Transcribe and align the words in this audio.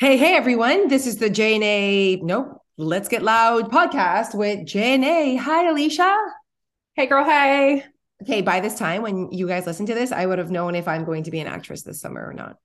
Hey, 0.00 0.16
hey, 0.16 0.34
everyone. 0.34 0.88
This 0.88 1.06
is 1.06 1.18
the 1.18 1.28
J&A, 1.28 2.16
nope, 2.22 2.62
Let's 2.78 3.06
Get 3.06 3.22
Loud 3.22 3.70
podcast 3.70 4.34
with 4.34 4.64
J&A. 4.64 5.36
Hi, 5.36 5.68
Alicia. 5.68 6.16
Hey, 6.94 7.04
girl. 7.04 7.22
Hey. 7.22 7.84
Okay, 8.22 8.40
by 8.40 8.60
this 8.60 8.78
time, 8.78 9.02
when 9.02 9.30
you 9.30 9.46
guys 9.46 9.66
listen 9.66 9.84
to 9.84 9.92
this, 9.92 10.10
I 10.10 10.24
would 10.24 10.38
have 10.38 10.50
known 10.50 10.74
if 10.74 10.88
I'm 10.88 11.04
going 11.04 11.24
to 11.24 11.30
be 11.30 11.38
an 11.40 11.46
actress 11.46 11.82
this 11.82 12.00
summer 12.00 12.26
or 12.26 12.32
not. 12.32 12.56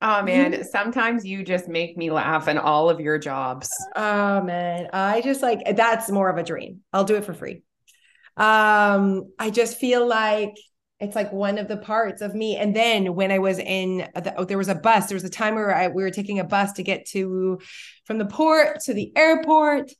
Oh 0.00 0.22
man, 0.22 0.64
sometimes 0.64 1.26
you 1.26 1.44
just 1.44 1.68
make 1.68 1.94
me 1.98 2.10
laugh 2.10 2.48
in 2.48 2.56
all 2.56 2.88
of 2.88 3.00
your 3.00 3.18
jobs. 3.18 3.68
Oh 3.94 4.40
man, 4.42 4.88
I 4.94 5.20
just 5.20 5.42
like 5.42 5.76
that's 5.76 6.10
more 6.10 6.30
of 6.30 6.38
a 6.38 6.42
dream. 6.42 6.80
I'll 6.90 7.04
do 7.04 7.16
it 7.16 7.24
for 7.26 7.34
free. 7.34 7.62
Um, 8.38 9.30
I 9.38 9.50
just 9.50 9.76
feel 9.76 10.06
like 10.06 10.54
it's 10.98 11.14
like 11.14 11.32
one 11.32 11.58
of 11.58 11.68
the 11.68 11.76
parts 11.76 12.22
of 12.22 12.34
me. 12.34 12.56
And 12.56 12.74
then 12.74 13.14
when 13.14 13.30
I 13.30 13.38
was 13.38 13.58
in, 13.58 14.08
the, 14.14 14.34
oh, 14.36 14.44
there 14.44 14.58
was 14.58 14.68
a 14.68 14.74
bus. 14.74 15.06
There 15.06 15.16
was 15.16 15.24
a 15.24 15.30
time 15.30 15.54
where 15.54 15.74
I, 15.74 15.88
we 15.88 16.02
were 16.02 16.10
taking 16.10 16.38
a 16.38 16.44
bus 16.44 16.72
to 16.74 16.82
get 16.82 17.06
to 17.08 17.60
from 18.04 18.18
the 18.18 18.24
port 18.24 18.80
to 18.84 18.94
the 18.94 19.12
airport, 19.16 19.90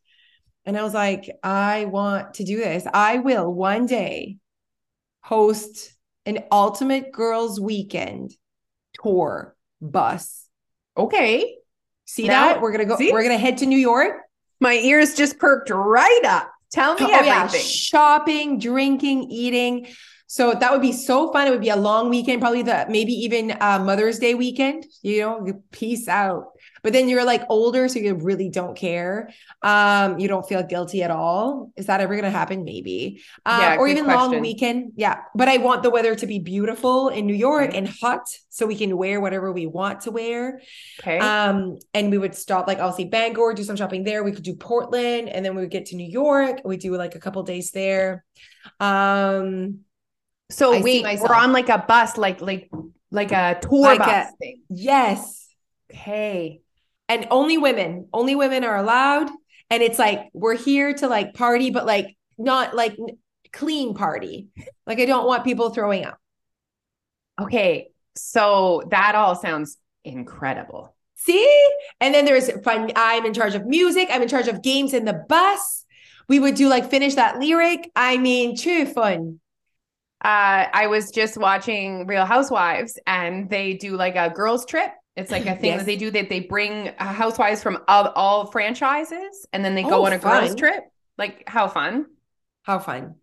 and 0.64 0.76
I 0.76 0.82
was 0.82 0.94
like, 0.94 1.30
I 1.42 1.84
want 1.84 2.34
to 2.34 2.44
do 2.44 2.56
this. 2.56 2.84
I 2.92 3.18
will 3.18 3.52
one 3.52 3.86
day 3.86 4.38
host 5.20 5.92
an 6.24 6.44
ultimate 6.50 7.12
girls 7.12 7.60
weekend 7.60 8.34
tour 9.00 9.54
bus. 9.80 10.48
Okay. 10.96 11.56
See 12.06 12.26
now, 12.26 12.48
that? 12.48 12.60
We're 12.60 12.72
gonna 12.72 12.84
go, 12.84 12.96
see? 12.96 13.12
we're 13.12 13.22
gonna 13.22 13.38
head 13.38 13.58
to 13.58 13.66
New 13.66 13.78
York. 13.78 14.22
My 14.60 14.74
ears 14.74 15.14
just 15.14 15.38
perked 15.38 15.70
right 15.70 16.24
up. 16.24 16.50
Tell 16.72 16.94
me 16.94 17.02
oh, 17.02 17.12
everything. 17.12 17.28
Yeah. 17.28 17.46
Shopping, 17.48 18.58
drinking, 18.58 19.30
eating. 19.30 19.86
So 20.28 20.54
that 20.54 20.72
would 20.72 20.82
be 20.82 20.92
so 20.92 21.32
fun. 21.32 21.46
It 21.46 21.50
would 21.50 21.60
be 21.60 21.68
a 21.68 21.76
long 21.76 22.10
weekend, 22.10 22.40
probably 22.40 22.62
the 22.62 22.86
maybe 22.88 23.12
even 23.12 23.52
uh, 23.60 23.78
Mother's 23.78 24.18
Day 24.18 24.34
weekend. 24.34 24.84
You 25.02 25.20
know, 25.20 25.62
peace 25.70 26.08
out. 26.08 26.52
But 26.82 26.92
then 26.92 27.08
you're 27.08 27.24
like 27.24 27.42
older, 27.48 27.88
so 27.88 27.98
you 27.98 28.14
really 28.14 28.48
don't 28.48 28.76
care. 28.76 29.30
Um, 29.62 30.20
you 30.20 30.28
don't 30.28 30.46
feel 30.48 30.62
guilty 30.62 31.02
at 31.02 31.10
all. 31.10 31.72
Is 31.76 31.86
that 31.86 32.00
ever 32.00 32.14
going 32.14 32.24
to 32.24 32.30
happen? 32.30 32.64
Maybe. 32.64 33.22
Um, 33.44 33.60
yeah, 33.60 33.76
or 33.76 33.88
even 33.88 34.04
question. 34.04 34.32
long 34.32 34.40
weekend. 34.40 34.92
Yeah. 34.94 35.22
But 35.34 35.48
I 35.48 35.56
want 35.56 35.82
the 35.82 35.90
weather 35.90 36.14
to 36.14 36.26
be 36.26 36.38
beautiful 36.38 37.08
in 37.08 37.26
New 37.26 37.34
York 37.34 37.74
and 37.74 37.88
hot, 37.88 38.28
so 38.50 38.66
we 38.66 38.76
can 38.76 38.96
wear 38.96 39.20
whatever 39.20 39.52
we 39.52 39.66
want 39.66 40.02
to 40.02 40.12
wear. 40.12 40.60
Okay. 41.00 41.18
Um, 41.18 41.78
and 41.92 42.10
we 42.10 42.18
would 42.18 42.34
stop 42.34 42.68
like 42.68 42.78
obviously 42.78 43.06
Bangor, 43.06 43.54
do 43.54 43.64
some 43.64 43.76
shopping 43.76 44.04
there. 44.04 44.22
We 44.22 44.32
could 44.32 44.44
do 44.44 44.54
Portland, 44.54 45.28
and 45.28 45.44
then 45.44 45.56
we 45.56 45.62
would 45.62 45.70
get 45.70 45.86
to 45.86 45.96
New 45.96 46.08
York. 46.08 46.60
We 46.64 46.76
do 46.76 46.96
like 46.96 47.14
a 47.14 47.20
couple 47.20 47.42
days 47.42 47.70
there. 47.70 48.24
Um 48.80 49.80
so 50.50 50.74
I 50.74 50.80
we 50.80 51.02
we're 51.02 51.34
on 51.34 51.52
like 51.52 51.68
a 51.68 51.78
bus, 51.78 52.16
like 52.16 52.40
like 52.40 52.70
like 53.10 53.32
a 53.32 53.58
tour 53.60 53.82
like 53.82 53.98
bus 53.98 54.30
a, 54.32 54.36
thing. 54.36 54.62
Yes. 54.68 55.48
Okay. 55.90 56.60
And 57.08 57.26
only 57.30 57.58
women, 57.58 58.08
only 58.12 58.34
women 58.34 58.64
are 58.64 58.76
allowed. 58.76 59.30
And 59.70 59.82
it's 59.82 59.98
like 59.98 60.28
we're 60.32 60.56
here 60.56 60.94
to 60.94 61.08
like 61.08 61.34
party, 61.34 61.70
but 61.70 61.86
like 61.86 62.16
not 62.38 62.74
like 62.74 62.96
clean 63.52 63.94
party. 63.94 64.48
Like 64.86 65.00
I 65.00 65.04
don't 65.04 65.26
want 65.26 65.44
people 65.44 65.70
throwing 65.70 66.04
up. 66.04 66.18
Okay. 67.40 67.88
So 68.14 68.82
that 68.90 69.14
all 69.14 69.34
sounds 69.34 69.78
incredible. 70.04 70.94
See? 71.16 71.70
And 72.00 72.14
then 72.14 72.24
there's 72.24 72.50
fun. 72.62 72.92
I'm 72.94 73.26
in 73.26 73.34
charge 73.34 73.54
of 73.54 73.66
music. 73.66 74.08
I'm 74.12 74.22
in 74.22 74.28
charge 74.28 74.48
of 74.48 74.62
games 74.62 74.94
in 74.94 75.04
the 75.04 75.24
bus. 75.28 75.84
We 76.28 76.38
would 76.38 76.54
do 76.54 76.68
like 76.68 76.88
finish 76.88 77.14
that 77.16 77.38
lyric. 77.38 77.90
I 77.96 78.16
mean, 78.18 78.56
true 78.56 78.86
fun 78.86 79.40
uh, 80.24 80.66
I 80.72 80.86
was 80.86 81.10
just 81.10 81.36
watching 81.36 82.06
Real 82.06 82.24
Housewives 82.24 82.98
and 83.06 83.50
they 83.50 83.74
do 83.74 83.96
like 83.96 84.16
a 84.16 84.30
girls 84.30 84.64
trip. 84.64 84.90
It's 85.14 85.30
like 85.30 85.46
a 85.46 85.56
thing 85.56 85.70
yes. 85.70 85.80
that 85.80 85.86
they 85.86 85.96
do 85.96 86.10
that 86.10 86.28
they 86.28 86.40
bring 86.40 86.88
uh, 86.88 87.12
housewives 87.12 87.62
from 87.62 87.78
all, 87.88 88.08
all, 88.08 88.46
franchises 88.46 89.46
and 89.52 89.64
then 89.64 89.74
they 89.74 89.82
go 89.82 90.02
oh, 90.02 90.06
on 90.06 90.12
a 90.12 90.18
fun. 90.18 90.44
girls 90.44 90.54
trip. 90.54 90.84
Like 91.16 91.44
how 91.48 91.68
fun. 91.68 92.06
How 92.62 92.78
fun. 92.78 93.16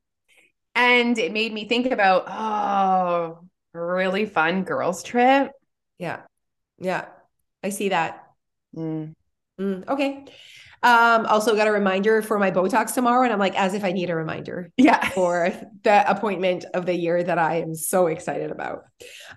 And 0.75 1.17
it 1.19 1.31
made 1.31 1.53
me 1.53 1.67
think 1.67 1.91
about, 1.91 2.25
oh, 2.27 3.39
really 3.73 4.25
fun 4.25 4.63
girls 4.63 5.03
trip. 5.03 5.51
Yeah. 5.99 6.21
Yeah. 6.79 7.05
I 7.63 7.69
see 7.69 7.89
that. 7.89 8.23
Mm. 8.75 9.13
Mm, 9.59 9.87
okay. 9.87 10.25
Um, 10.83 11.25
also 11.27 11.55
got 11.55 11.67
a 11.67 11.71
reminder 11.71 12.21
for 12.21 12.37
my 12.37 12.51
Botox 12.51 12.93
tomorrow. 12.93 13.23
And 13.23 13.31
I'm 13.31 13.39
like, 13.39 13.57
as 13.57 13.73
if 13.73 13.83
I 13.85 13.93
need 13.93 14.09
a 14.09 14.15
reminder. 14.15 14.69
Yeah. 14.77 15.09
For 15.13 15.49
the 15.83 16.09
appointment 16.09 16.65
of 16.73 16.85
the 16.85 16.93
year 16.93 17.23
that 17.23 17.37
I 17.37 17.61
am 17.61 17.73
so 17.73 18.07
excited 18.07 18.51
about. 18.51 18.83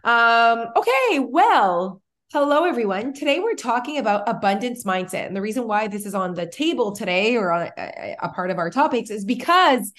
Um, 0.03 0.67
okay, 0.77 1.21
well, 1.21 2.03
hello 2.33 2.65
everyone. 2.65 3.13
Today 3.13 3.39
we're 3.39 3.55
talking 3.55 3.99
about 3.99 4.29
abundance 4.29 4.85
mindset. 4.85 5.29
And 5.29 5.37
the 5.37 5.41
reason 5.41 5.69
why 5.69 5.87
this 5.87 6.05
is 6.05 6.15
on 6.17 6.35
the 6.35 6.47
table 6.47 6.91
today 6.93 7.37
or 7.37 7.53
on 7.53 7.71
a, 7.79 8.17
a 8.21 8.29
part 8.31 8.51
of 8.51 8.59
our 8.59 8.71
topics 8.71 9.11
is 9.11 9.25
because 9.25 9.93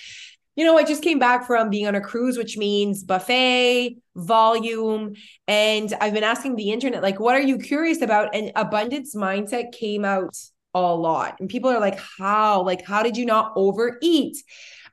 you 0.57 0.65
know, 0.65 0.75
I 0.75 0.83
just 0.83 1.03
came 1.03 1.19
back 1.19 1.45
from 1.45 1.69
being 1.69 1.85
on 1.85 1.93
a 1.93 2.01
cruise, 2.01 2.35
which 2.35 2.57
means 2.57 3.03
buffet, 3.03 3.97
volume. 4.15 5.13
And 5.47 5.93
I've 6.01 6.15
been 6.15 6.23
asking 6.23 6.55
the 6.55 6.71
internet, 6.71 7.03
like, 7.03 7.19
what 7.19 7.35
are 7.35 7.41
you 7.41 7.59
curious 7.59 8.01
about? 8.01 8.33
And 8.33 8.51
abundance 8.55 9.15
mindset 9.15 9.71
came 9.71 10.03
out 10.03 10.35
a 10.85 10.95
lot. 10.95 11.37
And 11.39 11.49
people 11.49 11.69
are 11.69 11.79
like, 11.79 11.99
how? 12.17 12.63
Like, 12.63 12.85
how 12.85 13.03
did 13.03 13.17
you 13.17 13.25
not 13.25 13.53
overeat? 13.55 14.37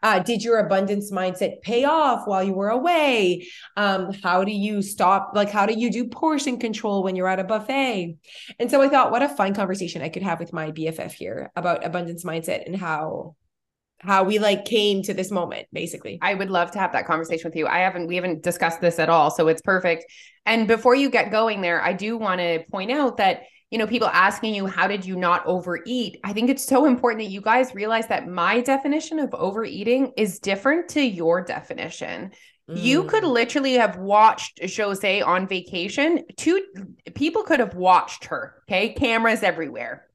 Uh, 0.02 0.18
did 0.18 0.44
your 0.44 0.58
abundance 0.58 1.10
mindset 1.10 1.62
pay 1.62 1.84
off 1.84 2.26
while 2.26 2.44
you 2.44 2.52
were 2.52 2.68
away? 2.68 3.46
Um, 3.78 4.12
how 4.22 4.44
do 4.44 4.52
you 4.52 4.82
stop? 4.82 5.30
Like, 5.34 5.50
how 5.50 5.64
do 5.64 5.72
you 5.72 5.90
do 5.90 6.06
portion 6.08 6.58
control 6.58 7.02
when 7.02 7.16
you're 7.16 7.26
at 7.26 7.40
a 7.40 7.44
buffet? 7.44 8.18
And 8.58 8.70
so 8.70 8.82
I 8.82 8.90
thought, 8.90 9.10
what 9.10 9.22
a 9.22 9.30
fun 9.30 9.54
conversation 9.54 10.02
I 10.02 10.10
could 10.10 10.22
have 10.22 10.40
with 10.40 10.52
my 10.52 10.72
BFF 10.72 11.12
here 11.12 11.50
about 11.56 11.86
abundance 11.86 12.22
mindset 12.22 12.66
and 12.66 12.76
how 12.76 13.34
how 14.04 14.22
we 14.22 14.38
like 14.38 14.66
came 14.66 15.02
to 15.02 15.14
this 15.14 15.30
moment 15.30 15.66
basically 15.72 16.18
i 16.20 16.34
would 16.34 16.50
love 16.50 16.70
to 16.70 16.78
have 16.78 16.92
that 16.92 17.06
conversation 17.06 17.48
with 17.48 17.56
you 17.56 17.66
i 17.66 17.78
haven't 17.78 18.06
we 18.06 18.16
haven't 18.16 18.42
discussed 18.42 18.80
this 18.80 18.98
at 18.98 19.08
all 19.08 19.30
so 19.30 19.48
it's 19.48 19.62
perfect 19.62 20.04
and 20.44 20.68
before 20.68 20.94
you 20.94 21.08
get 21.08 21.30
going 21.30 21.62
there 21.62 21.82
i 21.82 21.92
do 21.92 22.16
want 22.18 22.40
to 22.40 22.62
point 22.70 22.90
out 22.90 23.16
that 23.16 23.42
you 23.74 23.78
know, 23.78 23.88
people 23.88 24.06
asking 24.06 24.54
you, 24.54 24.66
how 24.66 24.86
did 24.86 25.04
you 25.04 25.16
not 25.16 25.44
overeat? 25.46 26.20
I 26.22 26.32
think 26.32 26.48
it's 26.48 26.64
so 26.64 26.84
important 26.84 27.24
that 27.24 27.32
you 27.32 27.40
guys 27.40 27.74
realize 27.74 28.06
that 28.06 28.28
my 28.28 28.60
definition 28.60 29.18
of 29.18 29.34
overeating 29.34 30.12
is 30.16 30.38
different 30.38 30.90
to 30.90 31.02
your 31.02 31.42
definition. 31.42 32.30
Mm. 32.70 32.80
You 32.80 33.02
could 33.02 33.24
mm. 33.24 33.32
literally 33.32 33.72
have 33.72 33.96
watched 33.96 34.60
Jose 34.76 35.20
on 35.22 35.48
vacation. 35.48 36.22
Two 36.36 36.64
people 37.16 37.42
could 37.42 37.58
have 37.58 37.74
watched 37.74 38.26
her, 38.26 38.62
okay? 38.68 38.90
Cameras 38.90 39.42
everywhere. 39.42 40.06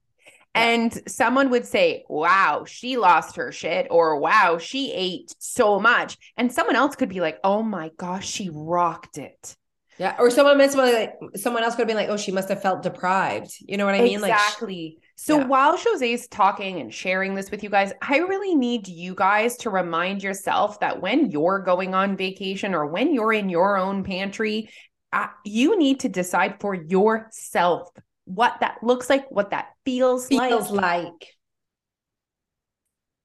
And 0.56 0.98
someone 1.06 1.50
would 1.50 1.66
say, 1.66 2.06
wow, 2.08 2.64
she 2.66 2.96
lost 2.96 3.36
her 3.36 3.52
shit, 3.52 3.88
or 3.92 4.22
wow, 4.22 4.58
she 4.58 4.94
ate 4.94 5.36
so 5.38 5.82
much. 5.82 6.18
And 6.38 6.50
someone 6.50 6.78
else 6.78 6.96
could 6.96 7.10
be 7.10 7.20
like, 7.20 7.40
oh 7.44 7.62
my 7.62 7.92
gosh, 7.98 8.26
she 8.26 8.50
rocked 8.54 9.18
it. 9.18 9.58
Yeah. 10.00 10.16
Or 10.18 10.32
someone 10.32 10.58
meant 10.58 10.76
like 10.76 11.16
someone 11.36 11.64
else 11.64 11.76
could 11.76 11.82
have 11.82 11.88
been 11.88 11.98
like, 11.98 12.08
oh, 12.08 12.16
she 12.16 12.32
must 12.32 12.48
have 12.48 12.62
felt 12.62 12.82
deprived. 12.84 13.54
You 13.60 13.76
know 13.76 13.86
what 13.86 13.96
I 13.96 14.02
mean? 14.02 14.20
Exactly. 14.20 14.96
Like 14.96 15.04
so 15.18 15.40
yeah. 15.40 15.48
while 15.48 15.78
Jose's 15.78 16.30
talking 16.30 16.80
and 16.80 16.94
sharing 16.94 17.36
this 17.36 17.52
with 17.52 17.62
you 17.62 17.70
guys, 17.70 17.92
I 18.02 18.20
really 18.20 18.56
need 18.56 18.88
you 18.88 19.14
guys 19.14 19.58
to 19.58 19.70
remind 19.70 20.24
yourself 20.24 20.80
that 20.80 21.02
when 21.02 21.30
you're 21.30 21.60
going 21.60 21.94
on 21.94 22.16
vacation 22.16 22.74
or 22.74 22.86
when 22.86 23.14
you're 23.14 23.34
in 23.34 23.50
your 23.50 23.76
own 23.76 24.06
pantry, 24.06 24.70
uh, 25.12 25.28
you 25.44 25.78
need 25.78 26.00
to 26.00 26.10
decide 26.10 26.62
for 26.62 26.74
yourself 26.74 27.90
what 28.24 28.62
that 28.62 28.78
looks 28.82 29.10
like, 29.10 29.30
what 29.30 29.50
that 29.50 29.74
feels, 29.84 30.28
feels 30.28 30.72
like. 30.72 31.04
like. 31.04 31.28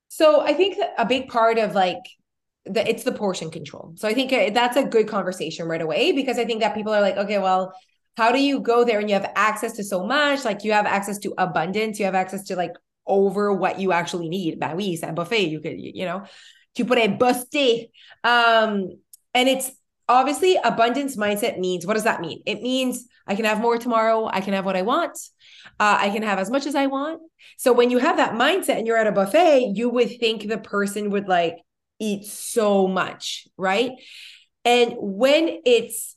So 0.08 0.40
I 0.40 0.54
think 0.54 0.76
a 0.98 1.06
big 1.06 1.28
part 1.28 1.58
of 1.58 1.76
like 1.76 2.02
the, 2.66 2.88
it's 2.88 3.04
the 3.04 3.12
portion 3.12 3.50
control. 3.50 3.92
So 3.96 4.08
I 4.08 4.14
think 4.14 4.32
uh, 4.32 4.50
that's 4.50 4.76
a 4.76 4.84
good 4.84 5.08
conversation 5.08 5.68
right 5.68 5.82
away 5.82 6.12
because 6.12 6.38
I 6.38 6.44
think 6.44 6.60
that 6.60 6.74
people 6.74 6.92
are 6.92 7.00
like, 7.00 7.16
okay, 7.16 7.38
well, 7.38 7.74
how 8.16 8.32
do 8.32 8.40
you 8.40 8.60
go 8.60 8.84
there 8.84 9.00
and 9.00 9.08
you 9.08 9.14
have 9.14 9.30
access 9.34 9.72
to 9.74 9.84
so 9.84 10.06
much? 10.06 10.44
Like 10.44 10.64
you 10.64 10.72
have 10.72 10.86
access 10.86 11.18
to 11.20 11.34
abundance, 11.36 11.98
you 11.98 12.04
have 12.04 12.14
access 12.14 12.44
to 12.44 12.56
like 12.56 12.72
over 13.06 13.52
what 13.52 13.80
you 13.80 13.92
actually 13.92 14.28
need. 14.28 14.58
Ben 14.60 14.76
oui, 14.76 14.96
c'est 14.96 15.08
un 15.08 15.14
buffet. 15.14 15.48
You 15.48 15.60
could, 15.60 15.78
you 15.78 16.04
know, 16.04 16.24
tu 16.74 16.84
pourrais 16.84 17.18
buster. 17.18 17.86
Um, 18.22 18.98
and 19.34 19.48
it's 19.48 19.70
obviously 20.08 20.56
abundance 20.62 21.16
mindset 21.16 21.58
means 21.58 21.86
what 21.86 21.94
does 21.94 22.04
that 22.04 22.20
mean? 22.20 22.42
It 22.46 22.62
means 22.62 23.06
I 23.26 23.34
can 23.34 23.44
have 23.44 23.60
more 23.60 23.78
tomorrow. 23.78 24.28
I 24.32 24.40
can 24.40 24.54
have 24.54 24.64
what 24.64 24.76
I 24.76 24.82
want. 24.82 25.18
Uh, 25.80 25.98
I 26.00 26.10
can 26.10 26.22
have 26.22 26.38
as 26.38 26.50
much 26.50 26.66
as 26.66 26.74
I 26.74 26.86
want. 26.86 27.20
So 27.58 27.72
when 27.72 27.90
you 27.90 27.98
have 27.98 28.16
that 28.18 28.34
mindset 28.34 28.78
and 28.78 28.86
you're 28.86 28.96
at 28.96 29.06
a 29.06 29.12
buffet, 29.12 29.72
you 29.74 29.90
would 29.90 30.18
think 30.18 30.48
the 30.48 30.58
person 30.58 31.10
would 31.10 31.26
like 31.26 31.56
eat 31.98 32.26
so 32.26 32.86
much, 32.86 33.46
right? 33.56 33.92
And 34.64 34.94
when 34.98 35.60
it's 35.64 36.16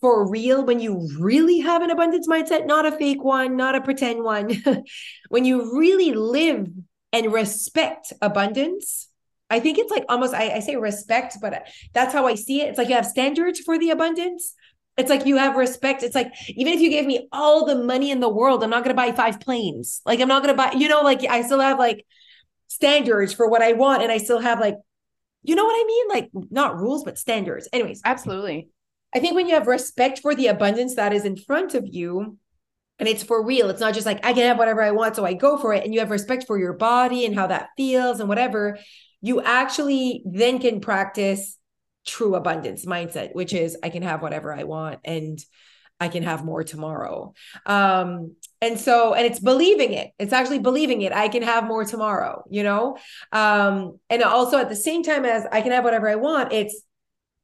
for 0.00 0.28
real, 0.28 0.64
when 0.64 0.80
you 0.80 1.08
really 1.18 1.60
have 1.60 1.82
an 1.82 1.90
abundance 1.90 2.28
mindset, 2.28 2.66
not 2.66 2.86
a 2.86 2.92
fake 2.92 3.22
one, 3.22 3.56
not 3.56 3.74
a 3.74 3.80
pretend 3.80 4.22
one, 4.22 4.50
when 5.28 5.44
you 5.44 5.78
really 5.78 6.12
live 6.12 6.68
and 7.12 7.32
respect 7.32 8.12
abundance, 8.20 9.08
I 9.48 9.60
think 9.60 9.78
it's 9.78 9.90
like 9.90 10.04
almost, 10.08 10.34
I, 10.34 10.50
I, 10.50 10.60
say 10.60 10.76
respect, 10.76 11.36
but 11.40 11.68
that's 11.94 12.12
how 12.12 12.26
I 12.26 12.34
see 12.34 12.62
it. 12.62 12.68
It's 12.68 12.78
like 12.78 12.88
you 12.88 12.96
have 12.96 13.06
standards 13.06 13.60
for 13.60 13.78
the 13.78 13.90
abundance 13.90 14.54
It's 14.96 15.10
like 15.10 15.26
you 15.26 15.36
have 15.36 15.56
respect. 15.56 16.02
It's 16.02 16.14
like 16.14 16.32
even 16.48 16.72
if 16.72 16.80
you 16.80 16.90
gave 16.90 17.06
me 17.06 17.28
all 17.30 17.64
the 17.66 17.76
money 17.76 18.10
in 18.10 18.20
the 18.20 18.28
world, 18.28 18.64
I'm 18.64 18.70
not 18.70 18.82
going 18.82 18.96
to 18.96 19.02
buy 19.02 19.12
five 19.12 19.40
planes. 19.40 20.00
Like 20.04 20.20
I'm 20.20 20.28
not 20.28 20.42
going 20.42 20.56
to 20.56 20.62
buy, 20.62 20.72
you 20.72 20.88
know, 20.88 21.02
like 21.02 21.24
I 21.24 21.42
still 21.42 21.60
have 21.60 21.78
like 21.78 22.04
standards 22.68 23.32
for 23.32 23.48
what 23.48 23.62
I 23.62 23.74
want 23.74 24.02
and 24.02 24.10
I 24.10 24.18
still 24.18 24.40
have 24.40 24.58
like 24.58 24.76
you 25.46 25.54
know 25.54 25.64
what 25.64 25.74
I 25.74 25.84
mean? 25.86 26.08
Like 26.08 26.30
not 26.50 26.78
rules 26.78 27.04
but 27.04 27.18
standards. 27.18 27.68
Anyways, 27.72 28.02
absolutely. 28.04 28.68
I 29.14 29.20
think 29.20 29.34
when 29.34 29.46
you 29.46 29.54
have 29.54 29.66
respect 29.66 30.18
for 30.18 30.34
the 30.34 30.48
abundance 30.48 30.96
that 30.96 31.12
is 31.12 31.24
in 31.24 31.36
front 31.36 31.74
of 31.74 31.84
you, 31.86 32.38
and 32.98 33.08
it's 33.08 33.22
for 33.22 33.44
real, 33.44 33.70
it's 33.70 33.80
not 33.80 33.94
just 33.94 34.06
like 34.06 34.24
I 34.24 34.32
can 34.32 34.42
have 34.42 34.58
whatever 34.58 34.82
I 34.82 34.90
want, 34.90 35.16
so 35.16 35.24
I 35.24 35.34
go 35.34 35.58
for 35.58 35.72
it. 35.72 35.84
And 35.84 35.92
you 35.92 36.00
have 36.00 36.10
respect 36.10 36.44
for 36.46 36.58
your 36.58 36.72
body 36.72 37.26
and 37.26 37.34
how 37.34 37.46
that 37.46 37.68
feels 37.76 38.20
and 38.20 38.28
whatever, 38.28 38.78
you 39.20 39.42
actually 39.42 40.22
then 40.24 40.58
can 40.58 40.80
practice 40.80 41.58
true 42.06 42.34
abundance 42.34 42.86
mindset, 42.86 43.34
which 43.34 43.52
is 43.52 43.76
I 43.82 43.90
can 43.90 44.02
have 44.02 44.22
whatever 44.22 44.52
I 44.52 44.64
want 44.64 45.00
and 45.04 45.38
I 45.98 46.08
can 46.08 46.22
have 46.22 46.44
more 46.44 46.62
tomorrow. 46.62 47.34
Um, 47.64 48.36
and 48.60 48.78
so, 48.78 49.14
and 49.14 49.26
it's 49.26 49.40
believing 49.40 49.92
it. 49.92 50.10
It's 50.18 50.32
actually 50.32 50.58
believing 50.58 51.02
it. 51.02 51.12
I 51.12 51.28
can 51.28 51.42
have 51.42 51.64
more 51.64 51.84
tomorrow, 51.84 52.44
you 52.50 52.62
know? 52.62 52.96
Um, 53.32 53.98
and 54.10 54.22
also 54.22 54.58
at 54.58 54.68
the 54.68 54.76
same 54.76 55.02
time 55.02 55.24
as 55.24 55.46
I 55.50 55.60
can 55.62 55.72
have 55.72 55.84
whatever 55.84 56.08
I 56.08 56.16
want, 56.16 56.52
it's 56.52 56.82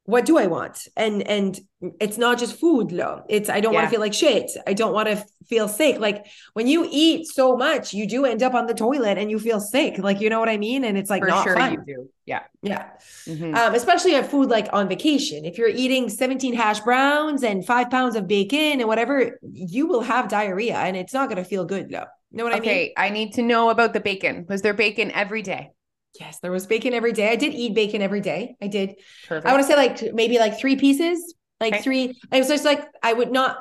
what 0.05 0.25
do 0.25 0.37
I 0.37 0.47
want? 0.47 0.87
And 0.97 1.21
and 1.23 1.59
it's 1.99 2.17
not 2.17 2.37
just 2.37 2.59
food, 2.59 2.91
lo. 2.91 3.23
It's 3.29 3.49
I 3.49 3.61
don't 3.61 3.73
yeah. 3.73 3.79
want 3.79 3.89
to 3.89 3.91
feel 3.91 4.01
like 4.01 4.13
shit. 4.13 4.51
I 4.67 4.73
don't 4.73 4.93
want 4.93 5.07
to 5.07 5.25
feel 5.47 5.67
sick. 5.67 5.99
Like 5.99 6.25
when 6.53 6.67
you 6.67 6.87
eat 6.91 7.27
so 7.27 7.55
much, 7.55 7.93
you 7.93 8.07
do 8.07 8.25
end 8.25 8.43
up 8.43 8.53
on 8.53 8.67
the 8.67 8.73
toilet 8.73 9.17
and 9.17 9.31
you 9.31 9.39
feel 9.39 9.61
sick. 9.61 9.97
Like 9.97 10.19
you 10.19 10.29
know 10.29 10.39
what 10.39 10.49
I 10.49 10.57
mean? 10.57 10.83
And 10.83 10.97
it's 10.97 11.09
like 11.09 11.21
For 11.21 11.29
not 11.29 11.43
sure 11.45 11.55
fun. 11.55 11.73
you 11.73 11.83
do. 11.85 12.09
Yeah. 12.25 12.43
Yeah. 12.61 12.89
Mm-hmm. 13.25 13.55
Um, 13.55 13.75
especially 13.75 14.15
at 14.15 14.29
food 14.29 14.49
like 14.49 14.67
on 14.73 14.89
vacation. 14.89 15.45
If 15.45 15.57
you're 15.57 15.69
eating 15.69 16.09
17 16.09 16.53
hash 16.53 16.81
browns 16.81 17.43
and 17.43 17.65
five 17.65 17.89
pounds 17.89 18.15
of 18.15 18.27
bacon 18.27 18.79
and 18.79 18.87
whatever, 18.87 19.39
you 19.41 19.87
will 19.87 20.01
have 20.01 20.27
diarrhea 20.27 20.75
and 20.75 20.97
it's 20.97 21.13
not 21.13 21.29
gonna 21.29 21.45
feel 21.45 21.63
good 21.63 21.89
though. 21.89 22.05
Know 22.31 22.43
what 22.43 22.53
okay, 22.55 22.57
I 22.57 22.61
mean? 22.61 22.71
Okay, 22.71 22.93
I 22.97 23.09
need 23.09 23.33
to 23.33 23.41
know 23.41 23.69
about 23.69 23.93
the 23.93 23.99
bacon. 23.99 24.45
Was 24.49 24.63
there 24.63 24.73
bacon 24.73 25.11
every 25.11 25.43
day? 25.43 25.71
Yes, 26.19 26.39
there 26.39 26.51
was 26.51 26.67
bacon 26.67 26.93
every 26.93 27.11
day. 27.11 27.31
I 27.31 27.35
did 27.35 27.53
eat 27.53 27.73
bacon 27.73 28.01
every 28.01 28.21
day. 28.21 28.55
I 28.61 28.67
did. 28.67 28.95
Perfect. 29.27 29.47
I 29.47 29.51
want 29.51 29.63
to 29.63 29.67
say 29.67 29.75
like 29.75 30.13
maybe 30.13 30.37
like 30.37 30.59
three 30.59 30.75
pieces, 30.75 31.33
like 31.59 31.73
okay. 31.73 31.81
three. 31.81 32.19
I 32.31 32.37
was 32.37 32.47
just 32.47 32.65
like, 32.65 32.85
I 33.01 33.13
would 33.13 33.31
not, 33.31 33.57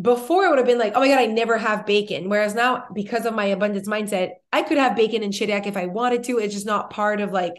before 0.00 0.44
I 0.44 0.48
would 0.48 0.58
have 0.58 0.66
been 0.66 0.78
like, 0.78 0.92
oh 0.94 1.00
my 1.00 1.08
God, 1.08 1.18
I 1.18 1.26
never 1.26 1.58
have 1.58 1.86
bacon. 1.86 2.28
Whereas 2.28 2.54
now, 2.54 2.84
because 2.94 3.26
of 3.26 3.34
my 3.34 3.46
abundance 3.46 3.88
mindset, 3.88 4.30
I 4.52 4.62
could 4.62 4.78
have 4.78 4.96
bacon 4.96 5.22
and 5.22 5.32
Shediac 5.32 5.66
if 5.66 5.76
I 5.76 5.86
wanted 5.86 6.24
to. 6.24 6.38
It's 6.38 6.54
just 6.54 6.66
not 6.66 6.90
part 6.90 7.20
of 7.20 7.32
like, 7.32 7.54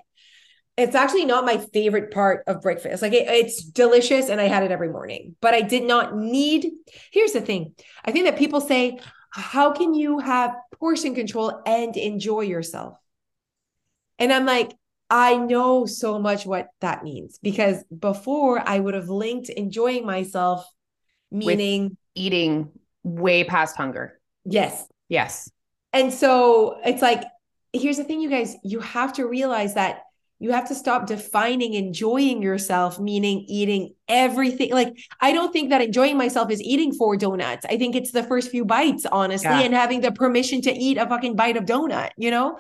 it's 0.78 0.96
actually 0.96 1.25
not 1.25 1.46
my 1.46 1.58
favorite 1.58 2.12
part 2.12 2.44
of 2.48 2.62
breakfast. 2.62 3.02
Like 3.02 3.14
it, 3.14 3.28
it's 3.28 3.64
delicious 3.64 4.30
and 4.30 4.40
I 4.42 4.48
had 4.48 4.64
it 4.64 4.72
every 4.72 4.90
morning, 4.90 5.36
but 5.42 5.54
I 5.54 5.62
did 5.62 5.84
not 5.84 6.16
need. 6.16 6.72
Here's 7.12 7.34
the 7.34 7.42
thing 7.42 7.74
I 8.06 8.12
think 8.12 8.25
that 8.25 8.38
people 8.38 8.62
say, 8.62 9.00
how 9.31 9.74
can 9.74 9.94
you 9.94 10.19
have 10.19 10.56
portion 10.80 11.14
control 11.14 11.62
and 11.66 11.96
enjoy 11.98 12.42
yourself? 12.42 12.98
And 14.19 14.34
I'm 14.34 14.46
like, 14.46 14.74
I 15.10 15.38
know 15.38 15.86
so 15.86 16.19
much 16.19 16.46
what 16.46 16.68
that 16.81 17.04
means 17.04 17.40
because 17.42 17.84
before 17.86 18.62
I 18.66 18.80
would 18.80 18.94
have 18.94 19.10
linked 19.10 19.50
enjoying 19.50 20.06
myself, 20.06 20.66
meaning 21.31 21.84
With 21.84 21.98
eating 22.16 22.72
way 23.04 23.44
past 23.44 23.78
hunger. 23.78 24.19
Yes. 24.44 24.86
Yes. 25.08 25.50
And 25.94 26.14
so 26.14 26.80
it's 26.86 27.02
like, 27.02 27.24
here's 27.74 27.98
the 27.98 28.04
thing, 28.04 28.22
you 28.22 28.30
guys, 28.30 28.56
you 28.64 28.80
have 28.80 29.14
to 29.14 29.25
realize 29.25 29.75
that 29.75 30.02
you 30.40 30.52
have 30.52 30.68
to 30.68 30.75
stop 30.75 31.08
defining 31.08 31.74
enjoying 31.74 32.42
yourself, 32.44 33.00
meaning 33.00 33.46
eating 33.48 33.94
everything. 34.08 34.72
Like, 34.72 34.96
I 35.19 35.31
don't 35.34 35.52
think 35.52 35.72
that 35.72 35.81
enjoying 35.81 36.18
myself 36.18 36.52
is 36.52 36.62
eating 36.62 36.94
four 36.94 37.18
donuts. 37.18 37.66
I 37.66 37.78
think 37.78 37.96
it's 37.96 38.12
the 38.12 38.24
first 38.24 38.52
few 38.52 38.64
bites, 38.64 39.06
honestly, 39.12 39.50
yeah. 39.50 39.62
and 39.62 39.74
having 39.74 40.02
the 40.02 40.12
permission 40.12 40.62
to 40.62 40.72
eat 40.72 40.98
a 40.98 41.08
fucking 41.08 41.36
bite 41.36 41.58
of 41.58 41.66
donut, 41.66 42.12
you 42.18 42.30
know? 42.30 42.60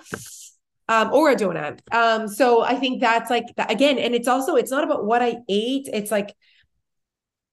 Um, 0.89 1.11
or 1.13 1.31
a 1.31 1.35
donut. 1.35 1.79
Um, 1.91 2.27
so 2.27 2.63
I 2.63 2.75
think 2.75 3.01
that's 3.01 3.29
like 3.29 3.45
again, 3.57 3.97
and 3.97 4.15
it's 4.15 4.27
also 4.27 4.55
it's 4.55 4.71
not 4.71 4.83
about 4.83 5.05
what 5.05 5.21
I 5.21 5.37
ate. 5.49 5.89
It's 5.91 6.11
like 6.11 6.35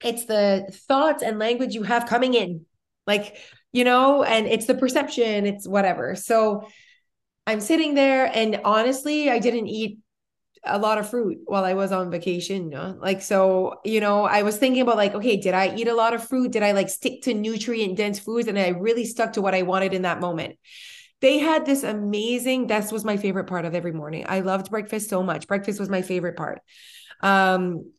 it's 0.03 0.25
the 0.25 0.67
thoughts 0.87 1.23
and 1.23 1.39
language 1.39 1.73
you 1.73 1.83
have 1.83 2.05
coming 2.07 2.33
in, 2.33 2.65
like 3.05 3.37
you 3.73 3.83
know, 3.83 4.23
and 4.23 4.47
it's 4.47 4.65
the 4.65 4.75
perception. 4.75 5.45
It's 5.45 5.67
whatever. 5.67 6.15
So 6.15 6.67
I'm 7.45 7.61
sitting 7.61 7.93
there, 7.93 8.25
and 8.33 8.61
honestly, 8.63 9.29
I 9.29 9.39
didn't 9.39 9.67
eat 9.67 9.99
a 10.67 10.79
lot 10.79 10.97
of 10.97 11.07
fruit 11.07 11.39
while 11.45 11.63
I 11.63 11.73
was 11.73 11.91
on 11.91 12.09
vacation. 12.09 12.71
You 12.71 12.77
know? 12.77 12.97
Like, 12.99 13.21
so, 13.21 13.81
you 13.83 13.99
know, 13.99 14.23
I 14.23 14.41
was 14.41 14.57
thinking 14.57 14.81
about 14.81 14.97
like, 14.97 15.13
okay, 15.13 15.37
did 15.37 15.53
I 15.53 15.75
eat 15.75 15.87
a 15.87 15.93
lot 15.93 16.13
of 16.13 16.27
fruit? 16.27 16.51
Did 16.51 16.63
I 16.63 16.71
like 16.71 16.89
stick 16.89 17.21
to 17.23 17.33
nutrient 17.33 17.97
dense 17.97 18.17
foods? 18.17 18.47
And 18.47 18.57
I 18.57 18.69
really 18.69 19.05
stuck 19.05 19.33
to 19.33 19.41
what 19.41 19.53
I 19.53 19.61
wanted 19.61 19.93
in 19.93 20.03
that 20.03 20.19
moment 20.19 20.57
they 21.21 21.39
had 21.39 21.65
this 21.65 21.83
amazing 21.83 22.67
this 22.67 22.91
was 22.91 23.05
my 23.05 23.17
favorite 23.17 23.45
part 23.45 23.65
of 23.65 23.73
every 23.73 23.93
morning. 23.93 24.25
I 24.27 24.41
loved 24.41 24.69
breakfast 24.69 25.09
so 25.09 25.23
much. 25.23 25.47
Breakfast 25.47 25.79
was 25.79 25.89
my 25.89 26.01
favorite 26.01 26.35
part. 26.35 26.61
Um 27.21 27.91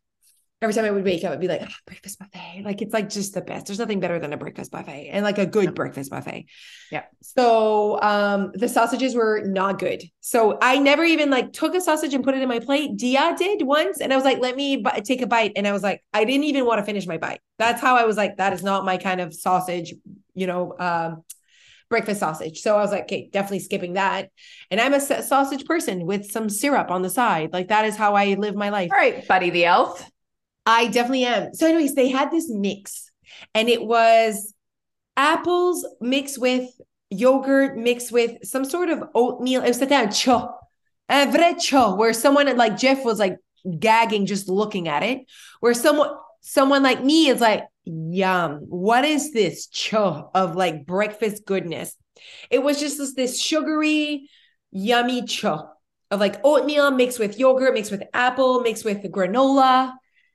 every 0.62 0.72
time 0.72 0.86
i 0.86 0.90
would 0.90 1.04
wake 1.04 1.22
up 1.22 1.32
i'd 1.32 1.40
be 1.40 1.48
like 1.48 1.60
oh, 1.62 1.74
breakfast 1.86 2.18
buffet. 2.18 2.62
Like 2.64 2.80
it's 2.80 2.92
like 2.94 3.10
just 3.10 3.34
the 3.34 3.42
best. 3.42 3.66
There's 3.66 3.78
nothing 3.78 4.00
better 4.00 4.18
than 4.18 4.32
a 4.32 4.36
breakfast 4.36 4.70
buffet 4.70 5.10
and 5.12 5.22
like 5.22 5.38
a 5.38 5.46
good 5.46 5.74
breakfast 5.74 6.10
buffet. 6.10 6.46
Yeah 6.90 7.04
so 7.22 8.00
um 8.02 8.52
the 8.54 8.68
sausages 8.68 9.14
were 9.14 9.42
not 9.44 9.78
good. 9.78 10.02
So 10.20 10.58
i 10.62 10.78
never 10.78 11.04
even 11.04 11.30
like 11.30 11.52
took 11.52 11.74
a 11.74 11.80
sausage 11.80 12.14
and 12.14 12.24
put 12.24 12.34
it 12.34 12.42
in 12.42 12.48
my 12.48 12.60
plate. 12.60 12.96
Dia 12.96 13.34
did 13.36 13.62
once 13.62 14.00
and 14.00 14.12
i 14.12 14.16
was 14.16 14.24
like 14.24 14.38
let 14.38 14.56
me 14.56 14.76
b- 14.76 15.00
take 15.02 15.20
a 15.20 15.26
bite. 15.26 15.52
And 15.56 15.66
i 15.66 15.72
was 15.72 15.82
like 15.82 16.02
i 16.12 16.24
didn't 16.24 16.44
even 16.44 16.64
want 16.64 16.78
to 16.78 16.84
finish 16.84 17.06
my 17.06 17.18
bite. 17.18 17.40
That's 17.58 17.80
how 17.80 17.96
i 17.96 18.04
was 18.04 18.16
like 18.16 18.36
that 18.36 18.52
is 18.52 18.62
not 18.62 18.84
my 18.84 18.96
kind 18.96 19.20
of 19.20 19.34
sausage 19.34 19.94
you 20.34 20.46
know 20.46 20.74
um 20.78 21.22
breakfast 21.88 22.20
sausage. 22.20 22.60
So 22.60 22.76
I 22.76 22.82
was 22.82 22.90
like, 22.90 23.04
okay, 23.04 23.28
definitely 23.32 23.60
skipping 23.60 23.94
that. 23.94 24.30
And 24.70 24.80
I'm 24.80 24.94
a 24.94 25.00
sausage 25.00 25.64
person 25.64 26.06
with 26.06 26.30
some 26.30 26.48
syrup 26.48 26.90
on 26.90 27.02
the 27.02 27.10
side. 27.10 27.52
Like 27.52 27.68
that 27.68 27.84
is 27.84 27.96
how 27.96 28.14
I 28.14 28.34
live 28.34 28.54
my 28.54 28.70
life. 28.70 28.90
All 28.92 28.98
right, 28.98 29.26
Buddy 29.26 29.50
the 29.50 29.64
Elf. 29.64 30.08
I 30.66 30.88
definitely 30.88 31.24
am. 31.24 31.54
So, 31.54 31.66
anyways, 31.66 31.94
they 31.94 32.08
had 32.08 32.32
this 32.32 32.50
mix, 32.50 33.10
and 33.54 33.68
it 33.68 33.84
was 33.84 34.52
apples 35.16 35.86
mixed 36.00 36.40
with 36.40 36.68
yogurt 37.08 37.78
mixed 37.78 38.10
with 38.10 38.44
some 38.44 38.64
sort 38.64 38.88
of 38.88 39.04
oatmeal. 39.14 39.62
It 39.62 39.68
was 39.68 39.80
a 39.80 40.08
cho, 40.08 40.54
un 41.08 41.30
vrai 41.30 41.54
cho, 41.54 41.94
where 41.94 42.12
someone 42.12 42.54
like 42.56 42.76
Jeff 42.76 43.04
was 43.04 43.20
like 43.20 43.36
gagging 43.78 44.26
just 44.26 44.48
looking 44.48 44.88
at 44.88 45.02
it, 45.02 45.20
where 45.60 45.74
someone 45.74 46.10
someone 46.40 46.82
like 46.82 47.02
me 47.02 47.28
is 47.28 47.40
like, 47.40 47.64
yum. 47.86 48.66
What 48.68 49.04
is 49.04 49.32
this 49.32 49.66
cho 49.68 50.30
of 50.34 50.56
like 50.56 50.84
breakfast 50.84 51.46
goodness? 51.46 51.96
It 52.50 52.62
was 52.62 52.78
just 52.78 52.98
this, 52.98 53.14
this 53.14 53.40
sugary, 53.40 54.28
yummy 54.70 55.24
cho 55.24 55.70
of 56.10 56.20
like 56.20 56.40
oatmeal 56.44 56.90
mixed 56.90 57.18
with 57.18 57.38
yogurt, 57.38 57.74
mixed 57.74 57.90
with 57.90 58.02
apple, 58.12 58.60
mixed 58.60 58.84
with 58.84 59.02
granola. 59.04 59.92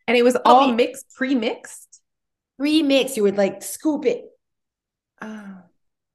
And 0.08 0.18
it 0.18 0.24
was 0.24 0.36
oh, 0.36 0.42
all 0.46 0.74
mixed, 0.74 1.14
pre-mixed? 1.16 2.02
Pre-mixed. 2.58 3.18
You 3.18 3.24
would 3.24 3.38
like 3.38 3.62
scoop 3.64 4.06
it. 4.06 4.26
Oh, 5.22 5.58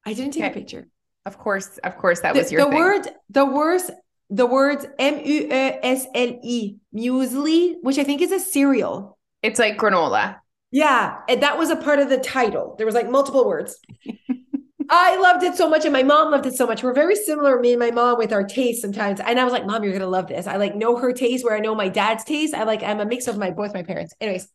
I 0.05 0.13
didn't 0.13 0.33
take 0.33 0.45
okay. 0.45 0.53
a 0.53 0.55
picture. 0.55 0.89
Of 1.25 1.39
course, 1.39 1.79
of 1.79 1.97
course, 1.97 2.21
that 2.21 2.35
the, 2.35 2.41
was 2.41 2.53
your 2.53 2.65
the 2.65 2.71
thing. 2.71 2.79
word. 2.79 3.09
The 3.31 3.45
words, 3.45 3.91
the 4.31 4.47
words 4.47 4.87
M 4.99 5.21
U 5.25 5.43
E 5.47 5.51
S 5.51 6.07
L 6.15 6.39
E 6.43 6.77
muesli, 6.95 7.77
which 7.83 7.99
I 7.99 8.05
think 8.05 8.23
is 8.23 8.33
a 8.33 8.41
cereal. 8.41 9.19
It's 9.43 9.59
like 9.59 9.77
granola. 9.77 10.37
Yeah, 10.71 11.19
and 11.29 11.43
that 11.43 11.59
was 11.59 11.71
a 11.71 11.77
part 11.77 12.01
of 12.01 12.09
the 12.09 12.19
title. 12.19 12.75
There 12.77 12.87
was 12.87 12.95
like 12.95 13.09
multiple 13.09 13.47
words. 13.47 13.79
I 14.89 15.17
loved 15.17 15.43
it 15.43 15.57
so 15.57 15.69
much, 15.69 15.85
and 15.85 15.93
my 15.93 16.03
mom 16.03 16.31
loved 16.31 16.47
it 16.47 16.55
so 16.55 16.67
much. 16.67 16.83
We're 16.83 16.93
very 16.95 17.17
similar, 17.17 17.59
me 17.59 17.73
and 17.73 17.81
my 17.81 17.91
mom, 17.91 18.19
with 18.19 18.33
our 18.33 18.45
taste 18.45 18.83
sometimes. 18.83 19.19
And 19.21 19.39
I 19.41 19.45
was 19.45 19.53
like, 19.53 19.67
"Mom, 19.67 19.83
you're 19.83 19.93
gonna 19.93 20.07
love 20.07 20.29
this." 20.29 20.47
I 20.47 20.57
like 20.57 20.77
know 20.77 20.97
her 20.97 21.13
taste 21.13 21.45
where 21.45 21.57
I 21.57 21.61
know 21.61 21.75
my 21.75 21.89
dad's 21.89 22.25
taste. 22.25 22.55
I 22.55 22.65
like 22.65 22.83
I'm 22.83 23.01
a 23.01 23.07
mix 23.07 23.27
of 23.27 23.37
my 23.37 23.51
both 23.51 23.75
my 23.75 23.83
parents. 23.83 24.15
Anyways, 24.21 24.49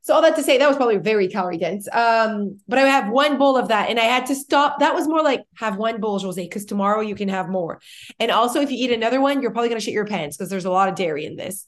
so 0.00 0.14
all 0.14 0.22
that 0.22 0.34
to 0.34 0.42
say, 0.42 0.58
that 0.58 0.66
was 0.66 0.76
probably 0.76 0.96
very 0.96 1.28
calorie 1.28 1.58
dense. 1.58 1.86
Um, 1.92 2.58
but 2.66 2.80
I 2.80 2.88
have 2.88 3.08
one 3.12 3.38
bowl 3.38 3.56
of 3.56 3.68
that, 3.68 3.88
and 3.88 4.00
I 4.00 4.04
had 4.04 4.26
to 4.26 4.34
stop. 4.34 4.80
That 4.80 4.94
was 4.94 5.06
more 5.06 5.22
like 5.22 5.42
have 5.58 5.76
one 5.76 6.00
bowl, 6.00 6.18
Jose, 6.18 6.42
because 6.42 6.64
tomorrow 6.64 7.00
you 7.00 7.14
can 7.14 7.28
have 7.28 7.48
more. 7.48 7.80
And 8.18 8.32
also, 8.32 8.60
if 8.60 8.70
you 8.72 8.78
eat 8.78 8.90
another 8.90 9.20
one, 9.20 9.42
you're 9.42 9.52
probably 9.52 9.68
gonna 9.68 9.80
shit 9.80 9.94
your 9.94 10.06
pants 10.06 10.36
because 10.36 10.50
there's 10.50 10.64
a 10.64 10.70
lot 10.70 10.88
of 10.88 10.96
dairy 10.96 11.24
in 11.24 11.36
this. 11.36 11.66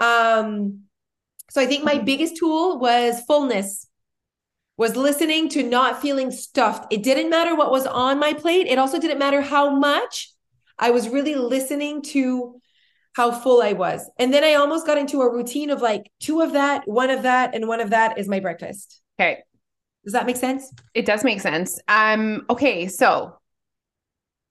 Um, 0.00 0.87
so 1.50 1.60
I 1.60 1.66
think 1.66 1.84
my 1.84 1.98
biggest 1.98 2.36
tool 2.36 2.78
was 2.78 3.22
fullness, 3.22 3.86
was 4.76 4.96
listening 4.96 5.48
to 5.50 5.62
not 5.62 6.00
feeling 6.00 6.30
stuffed. 6.30 6.92
It 6.92 7.02
didn't 7.02 7.30
matter 7.30 7.54
what 7.54 7.70
was 7.70 7.86
on 7.86 8.18
my 8.18 8.32
plate. 8.32 8.66
It 8.66 8.78
also 8.78 9.00
didn't 9.00 9.18
matter 9.18 9.40
how 9.40 9.70
much. 9.70 10.30
I 10.78 10.90
was 10.90 11.08
really 11.08 11.34
listening 11.34 12.02
to 12.02 12.60
how 13.14 13.32
full 13.32 13.62
I 13.62 13.72
was. 13.72 14.08
And 14.18 14.32
then 14.32 14.44
I 14.44 14.54
almost 14.54 14.86
got 14.86 14.98
into 14.98 15.22
a 15.22 15.32
routine 15.32 15.70
of 15.70 15.82
like 15.82 16.10
two 16.20 16.40
of 16.40 16.52
that, 16.52 16.86
one 16.86 17.10
of 17.10 17.22
that, 17.22 17.54
and 17.54 17.66
one 17.66 17.80
of 17.80 17.90
that 17.90 18.18
is 18.18 18.28
my 18.28 18.38
breakfast. 18.38 19.00
Okay. 19.18 19.42
Does 20.04 20.12
that 20.12 20.26
make 20.26 20.36
sense? 20.36 20.72
It 20.94 21.04
does 21.04 21.24
make 21.24 21.40
sense. 21.40 21.80
Um, 21.88 22.46
okay, 22.48 22.86
so 22.86 23.36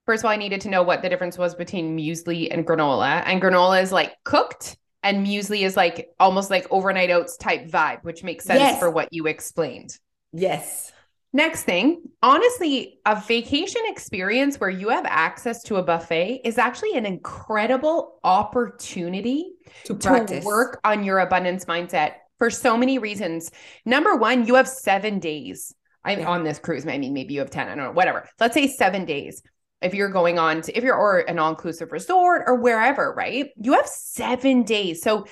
first 0.06 0.22
of 0.22 0.26
all, 0.26 0.32
I 0.32 0.36
needed 0.36 0.62
to 0.62 0.70
know 0.70 0.84
what 0.84 1.02
the 1.02 1.10
difference 1.10 1.38
was 1.38 1.56
between 1.56 1.98
muesli 1.98 2.50
and 2.52 2.68
granola. 2.68 3.24
And 3.26 3.42
granola 3.42 3.82
is 3.82 3.92
like 3.94 4.14
cooked 4.26 4.78
And 5.04 5.26
muesli 5.26 5.62
is 5.62 5.78
like 5.78 6.10
almost 6.20 6.50
like 6.50 6.68
overnight 6.72 7.12
oats 7.12 7.38
type 7.38 7.68
vibe, 7.70 8.04
which 8.04 8.24
makes 8.24 8.46
sense 8.46 8.60
Yes. 8.60 8.80
for 8.80 8.90
what 8.90 9.10
you 9.12 9.28
explained. 9.28 9.98
Yes. 10.34 10.92
Next 11.34 11.64
thing, 11.64 12.02
honestly, 12.24 13.00
a 13.06 13.22
vacation 13.22 13.82
experience 13.86 14.60
where 14.60 14.70
you 14.70 14.90
have 14.90 15.06
access 15.06 15.62
to 15.64 15.76
a 15.76 15.84
buffet 15.84 16.42
is 16.44 16.58
actually 16.58 16.94
an 16.94 17.06
incredible 17.06 18.20
opportunity 18.24 19.52
To 19.86 19.96
to 19.96 20.42
work 20.44 20.80
on 20.84 21.04
your 21.04 21.20
abundance 21.20 21.66
mindset 21.66 22.14
for 22.40 22.50
so 22.50 22.78
many 22.78 22.98
reasons. 22.98 23.52
Number 23.86 24.16
one, 24.16 24.48
you 24.48 24.56
have 24.56 24.68
seven 24.68 25.20
days. 25.20 25.74
I'm 26.04 26.20
Yeah. 26.20 26.28
on 26.30 26.44
this 26.44 26.60
cruise. 26.60 26.88
I 26.88 26.98
mean, 26.98 27.14
maybe 27.14 27.34
you 27.34 27.42
have 27.42 27.50
10, 27.50 27.68
I 27.68 27.76
don't 27.76 27.84
know, 27.86 27.92
whatever. 27.92 28.28
Let's 28.40 28.54
say 28.54 28.68
seven 28.68 29.06
days. 29.06 29.44
If 29.80 29.94
you're 29.94 30.10
going 30.10 30.40
on 30.40 30.62
to, 30.64 30.76
if 30.76 30.84
you're 30.84 30.96
or 30.96 31.20
an 31.20 31.38
all 31.38 31.52
inclusive 31.52 31.92
resort 31.92 32.44
or 32.48 32.56
wherever, 32.56 33.14
right? 33.16 33.50
You 33.62 33.74
have 33.74 33.86
seven 33.86 34.64
days. 34.64 35.04
So 35.04 35.26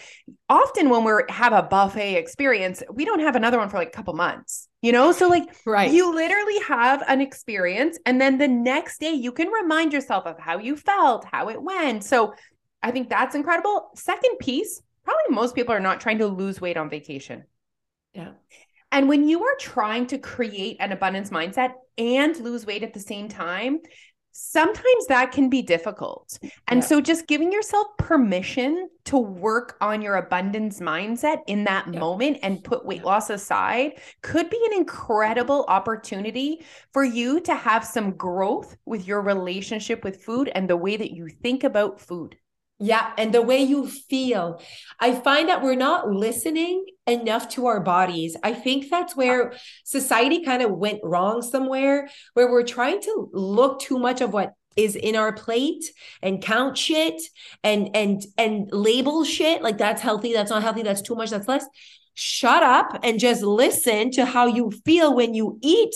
often 0.49 0.89
when 0.89 1.03
we're 1.03 1.23
have 1.29 1.51
a 1.51 1.63
buffet 1.63 2.15
experience, 2.15 2.83
we 2.93 3.05
don't 3.05 3.21
have 3.21 3.35
another 3.35 3.57
one 3.57 3.69
for 3.69 3.77
like 3.77 3.87
a 3.87 3.91
couple 3.91 4.13
months, 4.13 4.67
you 4.83 4.91
know? 4.91 5.11
So 5.11 5.27
like 5.27 5.43
Right. 5.65 5.91
you 5.91 6.13
literally 6.13 6.59
have 6.67 7.03
an 7.07 7.21
experience, 7.21 7.97
and 8.05 8.21
then 8.21 8.37
the 8.37 8.47
next 8.47 8.99
day 8.99 9.13
you 9.13 9.31
can 9.31 9.47
remind 9.47 9.93
yourself 9.93 10.27
of 10.27 10.37
how 10.37 10.59
you 10.59 10.75
felt, 10.75 11.25
how 11.25 11.49
it 11.49 11.59
went. 11.61 12.03
So 12.03 12.35
I 12.83 12.91
think 12.91 13.09
that's 13.09 13.33
incredible. 13.33 13.89
Second 13.95 14.37
piece, 14.39 14.79
probably 15.03 15.35
most 15.35 15.55
people 15.55 15.73
are 15.73 15.79
not 15.79 16.01
trying 16.01 16.19
to 16.19 16.27
lose 16.27 16.61
weight 16.61 16.77
on 16.77 16.87
vacation. 16.89 17.45
Yeah. 18.13 18.33
And 18.91 19.09
when 19.09 19.27
you 19.27 19.43
are 19.43 19.55
trying 19.59 20.05
to 20.07 20.19
create 20.19 20.77
an 20.79 20.91
abundance 20.91 21.31
mindset 21.31 21.71
and 21.97 22.37
lose 22.39 22.65
weight 22.65 22.83
at 22.83 22.93
the 22.93 22.99
same 22.99 23.27
time, 23.27 23.79
sometimes 24.37 25.07
that 25.07 25.31
can 25.31 25.49
be 25.49 25.61
difficult. 25.61 26.37
And 26.67 26.81
Yeah. 26.81 26.87
so 26.87 26.99
just 26.99 27.25
giving 27.25 27.53
yourself 27.53 27.87
permission 27.97 28.89
to 29.05 29.17
work 29.17 29.77
on 29.79 30.01
your 30.01 30.15
abundance 30.17 30.81
mindset 30.81 31.41
in 31.47 31.63
that 31.63 31.87
Yeah. 31.93 31.99
moment 32.01 32.39
and 32.43 32.61
put 32.61 32.85
weight 32.85 33.05
loss 33.05 33.29
aside 33.29 33.93
could 34.21 34.49
be 34.49 34.61
an 34.65 34.73
incredible 34.73 35.63
opportunity 35.69 36.65
for 36.91 37.05
you 37.05 37.39
to 37.41 37.55
have 37.55 37.85
some 37.85 38.11
growth 38.11 38.75
with 38.85 39.07
your 39.07 39.21
relationship 39.21 40.03
with 40.03 40.21
food 40.21 40.51
and 40.53 40.69
the 40.69 40.75
way 40.75 40.97
that 40.97 41.11
you 41.11 41.29
think 41.29 41.63
about 41.63 42.01
food. 42.01 42.35
Yeah, 42.79 43.13
and 43.17 43.33
the 43.33 43.41
way 43.41 43.63
you 43.63 43.87
feel. 43.87 44.61
I 44.99 45.13
find 45.13 45.47
that 45.47 45.63
we're 45.63 45.75
not 45.75 46.09
listening 46.09 46.85
enough 47.07 47.47
to 47.49 47.67
our 47.67 47.79
bodies. 47.79 48.35
I 48.43 48.53
think 48.53 48.89
that's 48.89 49.15
where 49.15 49.53
society 49.85 50.43
kind 50.43 50.61
of 50.61 50.71
went 50.71 50.99
wrong 51.01 51.41
somewhere, 51.41 52.09
where 52.33 52.51
we're 52.51 52.63
trying 52.63 53.01
to 53.01 53.29
look 53.31 53.79
too 53.79 53.97
much 53.97 54.19
of 54.19 54.33
what 54.33 54.53
is 54.75 54.97
in 54.97 55.15
our 55.15 55.31
plate 55.31 55.85
and 56.21 56.41
count 56.41 56.77
shit 56.77 57.21
and 57.63 57.95
and 57.95 58.25
and 58.37 58.69
label 58.73 59.23
shit 59.23 59.61
like 59.61 59.77
that's 59.77 60.01
healthy, 60.01 60.33
that's 60.33 60.49
not 60.51 60.61
healthy, 60.61 60.83
that's 60.83 61.01
too 61.01 61.15
much, 61.15 61.29
that's 61.29 61.47
less. 61.47 61.65
Shut 62.13 62.61
up 62.61 62.99
and 63.03 63.19
just 63.19 63.41
listen 63.41 64.11
to 64.11 64.25
how 64.25 64.47
you 64.47 64.71
feel 64.83 65.15
when 65.15 65.33
you 65.33 65.59
eat. 65.61 65.95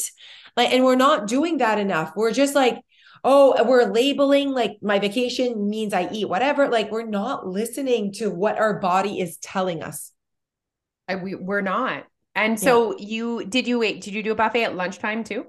Like 0.55 0.71
and 0.71 0.85
we're 0.85 0.95
not 0.95 1.27
doing 1.27 1.57
that 1.57 1.77
enough. 1.77 2.13
We're 2.15 2.31
just 2.31 2.55
like 2.55 2.81
oh, 3.23 3.63
we're 3.63 3.85
labeling 3.85 4.51
like 4.51 4.77
my 4.81 4.99
vacation 4.99 5.69
means 5.69 5.93
I 5.93 6.09
eat 6.11 6.29
whatever. 6.29 6.67
Like 6.67 6.91
we're 6.91 7.05
not 7.05 7.47
listening 7.47 8.13
to 8.13 8.29
what 8.29 8.57
our 8.57 8.79
body 8.79 9.19
is 9.19 9.37
telling 9.37 9.83
us. 9.83 10.11
I, 11.07 11.15
we, 11.15 11.35
we're 11.35 11.61
not. 11.61 12.05
And 12.35 12.59
so 12.59 12.97
you 12.97 13.45
did 13.45 13.67
you 13.67 13.79
wait? 13.79 14.01
Did 14.01 14.13
you 14.13 14.23
do 14.23 14.31
a 14.31 14.35
buffet 14.35 14.63
at 14.63 14.75
lunchtime 14.75 15.23
too? 15.23 15.45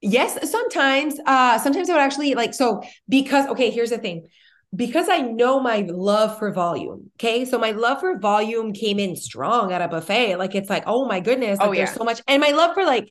Yes, 0.00 0.50
sometimes, 0.50 1.18
uh, 1.26 1.58
sometimes 1.58 1.90
I 1.90 1.94
would 1.94 2.02
actually 2.02 2.34
like 2.34 2.54
so 2.54 2.82
because 3.08 3.46
okay, 3.48 3.70
here's 3.70 3.90
the 3.90 3.98
thing. 3.98 4.28
Because 4.76 5.08
I 5.08 5.18
know 5.20 5.60
my 5.60 5.86
love 5.88 6.38
for 6.38 6.52
volume. 6.52 7.10
Okay. 7.16 7.46
So 7.46 7.58
my 7.58 7.70
love 7.70 8.00
for 8.00 8.18
volume 8.18 8.74
came 8.74 8.98
in 8.98 9.16
strong 9.16 9.72
at 9.72 9.80
a 9.80 9.88
buffet. 9.88 10.36
Like 10.36 10.54
it's 10.54 10.68
like, 10.68 10.84
oh 10.86 11.06
my 11.06 11.20
goodness, 11.20 11.58
like 11.58 11.68
Oh, 11.68 11.74
there's 11.74 11.94
so 11.94 12.04
much. 12.04 12.20
And 12.28 12.40
my 12.40 12.50
love 12.50 12.74
for 12.74 12.84
like 12.84 13.10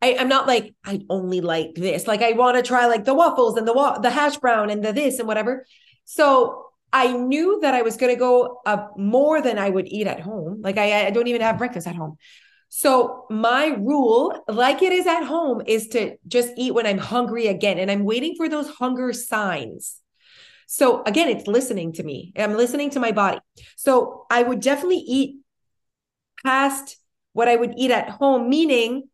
I, 0.00 0.16
I'm 0.18 0.28
not 0.28 0.46
like 0.46 0.74
I 0.84 1.00
only 1.10 1.40
like 1.40 1.74
this. 1.74 2.06
Like 2.06 2.22
I 2.22 2.32
want 2.32 2.56
to 2.56 2.62
try 2.62 2.86
like 2.86 3.04
the 3.04 3.14
waffles 3.14 3.56
and 3.56 3.66
the 3.66 3.72
wa- 3.72 3.98
the 3.98 4.10
hash 4.10 4.36
brown 4.36 4.70
and 4.70 4.84
the 4.84 4.92
this 4.92 5.18
and 5.18 5.26
whatever. 5.26 5.66
So 6.04 6.66
I 6.92 7.12
knew 7.12 7.58
that 7.60 7.74
I 7.74 7.82
was 7.82 7.96
going 7.96 8.14
to 8.14 8.18
go 8.18 8.60
up 8.64 8.98
more 8.98 9.42
than 9.42 9.58
I 9.58 9.68
would 9.68 9.88
eat 9.88 10.06
at 10.06 10.20
home. 10.20 10.62
Like 10.62 10.78
I, 10.78 11.06
I 11.06 11.10
don't 11.10 11.26
even 11.26 11.42
have 11.42 11.58
breakfast 11.58 11.86
at 11.86 11.96
home. 11.96 12.16
So 12.70 13.26
my 13.30 13.68
rule, 13.78 14.44
like 14.46 14.82
it 14.82 14.92
is 14.92 15.06
at 15.06 15.24
home, 15.24 15.62
is 15.66 15.88
to 15.88 16.16
just 16.26 16.50
eat 16.56 16.74
when 16.74 16.86
I'm 16.86 16.98
hungry 16.98 17.46
again, 17.46 17.78
and 17.78 17.90
I'm 17.90 18.04
waiting 18.04 18.34
for 18.36 18.48
those 18.48 18.68
hunger 18.68 19.12
signs. 19.12 20.00
So 20.66 21.02
again, 21.04 21.28
it's 21.28 21.46
listening 21.46 21.94
to 21.94 22.02
me. 22.02 22.32
I'm 22.36 22.54
listening 22.54 22.90
to 22.90 23.00
my 23.00 23.10
body. 23.10 23.38
So 23.76 24.26
I 24.30 24.42
would 24.42 24.60
definitely 24.60 24.98
eat 24.98 25.36
past 26.44 26.98
what 27.32 27.48
I 27.48 27.56
would 27.56 27.74
eat 27.76 27.90
at 27.90 28.10
home, 28.10 28.50
meaning 28.50 29.07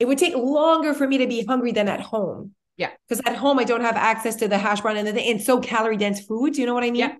it 0.00 0.08
would 0.08 0.18
take 0.18 0.34
longer 0.34 0.94
for 0.94 1.06
me 1.06 1.18
to 1.18 1.26
be 1.26 1.44
hungry 1.44 1.72
than 1.72 1.86
at 1.86 2.00
home. 2.00 2.54
Yeah. 2.76 2.90
Because 3.06 3.22
at 3.26 3.36
home 3.36 3.58
I 3.58 3.64
don't 3.64 3.82
have 3.82 3.96
access 3.96 4.36
to 4.36 4.48
the 4.48 4.56
hash 4.56 4.80
brown 4.80 4.96
and 4.96 5.06
the 5.06 5.20
and 5.20 5.40
so 5.40 5.60
calorie 5.60 5.98
dense 5.98 6.20
foods. 6.24 6.58
You 6.58 6.64
know 6.64 6.72
what 6.72 6.82
I 6.82 6.90
mean? 6.90 7.00
Yeah. 7.00 7.14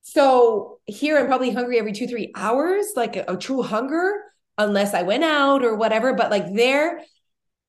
So 0.00 0.80
here 0.86 1.18
I'm 1.18 1.26
probably 1.26 1.50
hungry 1.50 1.78
every 1.78 1.92
two, 1.92 2.06
three 2.06 2.32
hours, 2.34 2.86
like 2.96 3.16
a, 3.16 3.24
a 3.28 3.36
true 3.36 3.62
hunger, 3.62 4.22
unless 4.56 4.94
I 4.94 5.02
went 5.02 5.24
out 5.24 5.64
or 5.64 5.76
whatever. 5.76 6.14
But 6.14 6.30
like 6.30 6.54
there, 6.54 7.02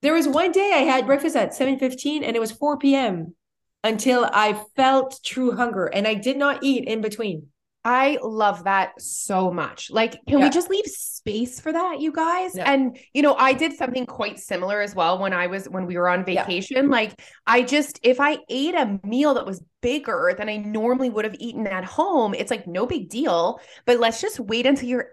there 0.02 0.14
was 0.14 0.28
one 0.28 0.54
day 0.54 0.72
I 0.74 0.84
had 0.84 1.06
breakfast 1.06 1.36
at 1.36 1.54
7:15 1.54 2.24
and 2.24 2.36
it 2.36 2.40
was 2.40 2.52
4 2.52 2.78
p.m. 2.78 3.36
until 3.84 4.30
I 4.32 4.64
felt 4.78 5.20
true 5.26 5.58
hunger 5.58 5.88
and 5.88 6.08
I 6.08 6.14
did 6.14 6.38
not 6.38 6.64
eat 6.64 6.86
in 6.86 7.02
between. 7.02 7.48
I 7.90 8.18
love 8.22 8.66
that 8.66 9.02
so 9.02 9.50
much. 9.50 9.90
Like, 9.90 10.12
can 10.28 10.40
Yeah. 10.40 10.46
we 10.46 10.50
just 10.50 10.70
leave 10.70 10.86
space 10.88 11.62
for 11.62 11.72
that, 11.72 12.02
you 12.02 12.12
guys? 12.12 12.52
Yeah. 12.54 12.70
And 12.70 12.98
you 13.14 13.22
know, 13.22 13.34
I 13.36 13.54
did 13.54 13.72
something 13.78 14.06
quite 14.06 14.40
similar 14.40 14.82
as 14.82 14.94
well 14.94 15.20
when 15.20 15.32
I 15.32 15.48
was 15.48 15.70
when 15.70 15.86
we 15.86 15.96
were 15.98 16.10
on 16.10 16.26
Yeah. 16.28 16.44
vacation. 16.44 16.90
Like, 16.90 17.14
I 17.46 17.62
just 17.62 18.02
if 18.04 18.20
I 18.20 18.40
ate 18.50 18.76
a 18.76 19.00
meal 19.06 19.36
that 19.36 19.46
was 19.46 19.64
bigger 19.82 20.36
than 20.38 20.50
I 20.50 20.58
normally 20.58 21.10
would 21.10 21.24
have 21.24 21.38
eaten 21.40 21.66
at 21.66 21.86
home, 21.86 22.34
it's 22.34 22.52
like 22.52 22.68
no 22.68 22.86
big 22.86 23.08
deal. 23.08 23.62
But 23.86 24.00
let's 24.00 24.20
just 24.20 24.38
wait 24.38 24.66
until 24.66 24.90
you're 24.90 25.12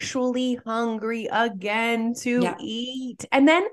actually 0.00 0.58
hungry 0.66 1.28
again 1.30 2.14
to 2.22 2.42
Yeah. 2.42 2.56
eat. 2.60 3.24
And 3.30 3.46
then 3.46 3.64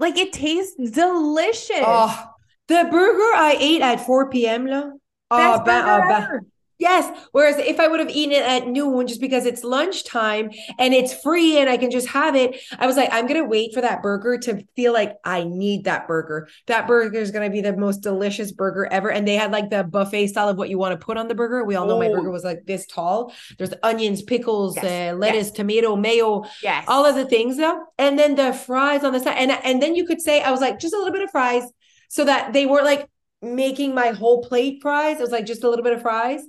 like 0.00 0.18
it 0.18 0.32
tastes 0.32 0.74
delicious. 0.90 1.78
Oh, 1.80 2.26
the 2.66 2.88
burger 2.90 3.30
I 3.36 3.56
ate 3.60 3.82
at 3.82 4.04
4 4.04 4.30
p.m. 4.30 4.66
oh, 4.68 4.98
ah, 5.30 5.62
burger 5.64 5.88
oh, 5.90 6.08
ever. 6.10 6.44
Yes. 6.78 7.08
Whereas 7.32 7.56
if 7.58 7.78
I 7.78 7.86
would 7.88 8.00
have 8.00 8.10
eaten 8.10 8.32
it 8.32 8.42
at 8.42 8.66
noon 8.68 9.06
just 9.06 9.20
because 9.20 9.46
it's 9.46 9.62
lunchtime 9.62 10.50
and 10.78 10.92
it's 10.92 11.14
free 11.22 11.58
and 11.58 11.70
I 11.70 11.76
can 11.76 11.90
just 11.90 12.08
have 12.08 12.34
it, 12.34 12.60
I 12.78 12.86
was 12.86 12.96
like, 12.96 13.08
I'm 13.12 13.26
going 13.26 13.40
to 13.40 13.48
wait 13.48 13.72
for 13.72 13.80
that 13.80 14.02
burger 14.02 14.38
to 14.38 14.64
feel 14.74 14.92
like 14.92 15.12
I 15.24 15.44
need 15.44 15.84
that 15.84 16.08
burger. 16.08 16.48
That 16.66 16.86
burger 16.86 17.18
is 17.18 17.30
going 17.30 17.48
to 17.48 17.52
be 17.52 17.60
the 17.60 17.76
most 17.76 17.98
delicious 18.02 18.50
burger 18.52 18.86
ever. 18.90 19.10
And 19.10 19.26
they 19.26 19.36
had 19.36 19.52
like 19.52 19.70
the 19.70 19.84
buffet 19.84 20.28
style 20.28 20.48
of 20.48 20.58
what 20.58 20.68
you 20.68 20.78
want 20.78 20.98
to 20.98 21.04
put 21.04 21.16
on 21.16 21.28
the 21.28 21.34
burger. 21.34 21.64
We 21.64 21.76
all 21.76 21.86
know 21.86 21.98
my 21.98 22.08
Oh. 22.08 22.12
burger 22.12 22.30
was 22.30 22.44
like 22.44 22.64
this 22.66 22.86
tall. 22.86 23.32
There's 23.58 23.72
onions, 23.82 24.22
pickles, 24.22 24.76
Yes, 24.76 25.14
uh, 25.14 25.16
lettuce, 25.16 25.50
tomato, 25.52 25.96
mayo, 25.96 26.44
Yes. 26.62 26.84
all 26.88 27.06
of 27.06 27.14
the 27.14 27.24
things 27.24 27.56
though. 27.56 27.80
And 27.98 28.18
then 28.18 28.34
the 28.34 28.52
fries 28.52 29.04
on 29.04 29.12
the 29.12 29.20
side. 29.20 29.36
And, 29.38 29.52
and 29.52 29.80
then 29.80 29.94
you 29.94 30.06
could 30.06 30.20
say, 30.20 30.42
I 30.42 30.50
was 30.50 30.60
like, 30.60 30.80
just 30.80 30.92
a 30.94 30.98
little 30.98 31.12
bit 31.12 31.22
of 31.22 31.30
fries 31.30 31.62
so 32.08 32.24
that 32.24 32.52
they 32.52 32.66
weren't 32.66 32.84
like 32.84 33.08
making 33.44 33.94
my 33.94 34.08
whole 34.08 34.42
plate 34.42 34.80
fries. 34.82 35.18
It 35.18 35.22
was 35.22 35.30
like 35.30 35.46
just 35.46 35.64
a 35.64 35.68
little 35.68 35.84
bit 35.84 35.92
of 35.92 36.02
fries. 36.02 36.42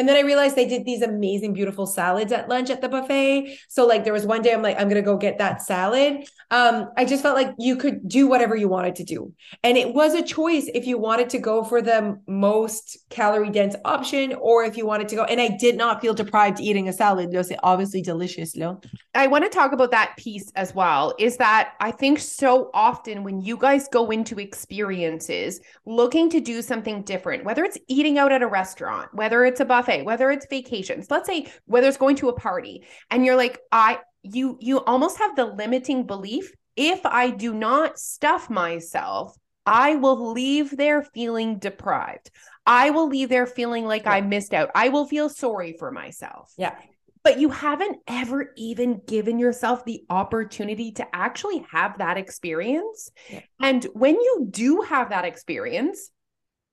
And 0.00 0.08
then 0.08 0.16
I 0.16 0.20
realized 0.20 0.56
they 0.56 0.66
did 0.66 0.86
these 0.86 1.02
amazing, 1.02 1.52
beautiful 1.52 1.86
salads 1.86 2.32
at 2.32 2.48
lunch 2.48 2.70
at 2.70 2.80
the 2.80 2.88
buffet. 2.88 3.58
So 3.68 3.86
like 3.86 4.02
there 4.02 4.14
was 4.14 4.24
one 4.24 4.40
day 4.40 4.54
I'm 4.54 4.62
like, 4.62 4.80
I'm 4.80 4.88
gonna 4.88 5.02
go 5.02 5.18
get 5.18 5.36
that 5.36 5.60
salad. 5.60 6.26
Um, 6.50 6.88
I 6.96 7.04
just 7.04 7.22
felt 7.22 7.36
like 7.36 7.54
you 7.58 7.76
could 7.76 8.08
do 8.08 8.26
whatever 8.26 8.56
you 8.56 8.66
wanted 8.66 8.96
to 8.96 9.04
do. 9.04 9.34
And 9.62 9.76
it 9.76 9.92
was 9.92 10.14
a 10.14 10.22
choice 10.22 10.70
if 10.72 10.86
you 10.86 10.96
wanted 10.96 11.28
to 11.30 11.38
go 11.38 11.62
for 11.64 11.82
the 11.82 12.18
most 12.26 12.96
calorie 13.10 13.50
dense 13.50 13.76
option 13.84 14.32
or 14.40 14.64
if 14.64 14.78
you 14.78 14.86
wanted 14.86 15.08
to 15.08 15.16
go. 15.16 15.24
And 15.24 15.38
I 15.38 15.48
did 15.48 15.76
not 15.76 16.00
feel 16.00 16.14
deprived 16.14 16.60
eating 16.60 16.88
a 16.88 16.94
salad. 16.94 17.34
It 17.34 17.58
obviously 17.62 18.00
delicious, 18.00 18.56
no? 18.56 18.80
I 19.14 19.26
want 19.26 19.44
to 19.44 19.50
talk 19.50 19.72
about 19.72 19.90
that 19.90 20.14
piece 20.16 20.50
as 20.56 20.74
well. 20.74 21.14
Is 21.18 21.36
that 21.36 21.74
I 21.80 21.90
think 21.90 22.20
so 22.20 22.70
often 22.72 23.22
when 23.22 23.42
you 23.42 23.58
guys 23.58 23.86
go 23.88 24.10
into 24.10 24.40
experiences 24.40 25.60
looking 25.84 26.30
to 26.30 26.40
do 26.40 26.62
something 26.62 27.02
different, 27.02 27.44
whether 27.44 27.64
it's 27.64 27.78
eating 27.88 28.18
out 28.18 28.32
at 28.32 28.42
a 28.42 28.46
restaurant, 28.46 29.12
whether 29.12 29.44
it's 29.44 29.60
a 29.60 29.64
buffet, 29.64 29.89
whether 30.02 30.30
it's 30.30 30.46
vacations, 30.48 31.10
let's 31.10 31.26
say 31.28 31.46
whether 31.66 31.88
it's 31.88 31.96
going 31.96 32.16
to 32.16 32.28
a 32.28 32.32
party, 32.48 32.84
and 33.10 33.24
you're 33.24 33.36
like, 33.36 33.58
I 33.72 33.98
you 34.22 34.58
you 34.60 34.84
almost 34.84 35.18
have 35.18 35.36
the 35.36 35.46
limiting 35.46 36.06
belief 36.06 36.52
if 36.76 37.04
I 37.04 37.30
do 37.30 37.52
not 37.52 37.98
stuff 37.98 38.48
myself, 38.48 39.36
I 39.66 39.96
will 39.96 40.32
leave 40.32 40.76
there 40.76 41.02
feeling 41.02 41.58
deprived. 41.58 42.30
I 42.64 42.90
will 42.90 43.08
leave 43.08 43.28
there 43.28 43.46
feeling 43.46 43.84
like 43.84 44.04
Yeah. 44.04 44.12
I 44.12 44.20
missed 44.20 44.54
out. 44.54 44.70
I 44.74 44.88
will 44.88 45.06
feel 45.06 45.28
sorry 45.28 45.74
for 45.78 45.90
myself 45.90 46.52
Yeah. 46.56 46.74
but 47.22 47.38
you 47.38 47.50
haven't 47.50 47.98
ever 48.06 48.52
even 48.56 49.00
given 49.06 49.38
yourself 49.38 49.84
the 49.84 50.04
opportunity 50.08 50.92
to 50.92 51.06
actually 51.14 51.66
have 51.70 51.98
that 51.98 52.16
experience. 52.16 53.10
Yeah. 53.28 53.40
And 53.60 53.84
when 53.92 54.14
you 54.14 54.46
do 54.50 54.80
have 54.82 55.10
that 55.10 55.24
experience, 55.26 56.10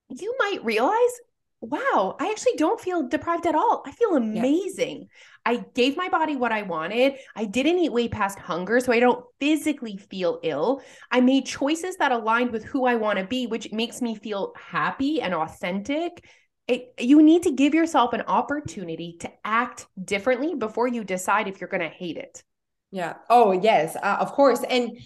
you 0.10 0.34
might 0.40 0.64
realize 0.64 1.14
wow, 1.62 2.16
I 2.20 2.30
actually 2.30 2.56
don't 2.58 2.80
feel 2.80 3.08
deprived 3.08 3.46
at 3.48 3.56
all. 3.56 3.84
I 3.86 3.92
feel 3.92 4.16
amazing. 4.16 5.00
Yeah. 5.02 5.08
I 5.46 5.66
gave 5.74 5.98
my 5.98 6.10
body 6.10 6.36
what 6.36 6.52
I 6.52 6.62
wanted. 6.64 7.16
I 7.36 7.46
didn't 7.46 7.80
eat 7.80 7.92
way 7.92 8.08
past 8.08 8.38
hunger, 8.38 8.80
so 8.80 8.92
I 8.92 9.00
don't 9.00 9.26
physically 9.40 9.98
feel 9.98 10.40
ill. 10.44 10.82
I 11.10 11.22
made 11.22 11.46
choices 11.46 11.98
that 11.98 12.12
aligned 12.12 12.52
with 12.52 12.64
who 12.64 12.86
I 12.86 12.96
want 12.96 13.18
to 13.20 13.26
be, 13.26 13.48
which 13.48 13.72
makes 13.72 14.02
me 14.02 14.16
feel 14.16 14.54
happy 14.58 15.22
and 15.22 15.34
authentic. 15.34 16.24
It, 16.68 16.94
you 17.00 17.22
need 17.24 17.44
to 17.44 17.52
give 17.52 17.74
yourself 17.74 18.14
an 18.14 18.24
opportunity 18.24 19.16
to 19.22 19.32
act 19.46 19.88
differently 20.04 20.54
before 20.54 20.88
you 20.88 21.04
decide 21.04 21.48
if 21.48 21.62
you're 21.62 21.70
going 21.70 21.82
to 21.82 21.88
hate 21.88 22.18
it. 22.18 22.44
Yeah. 22.92 23.16
Oh, 23.30 23.52
yes, 23.52 23.96
uh, 23.96 24.18
of 24.20 24.34
course. 24.34 24.64
And 24.70 24.98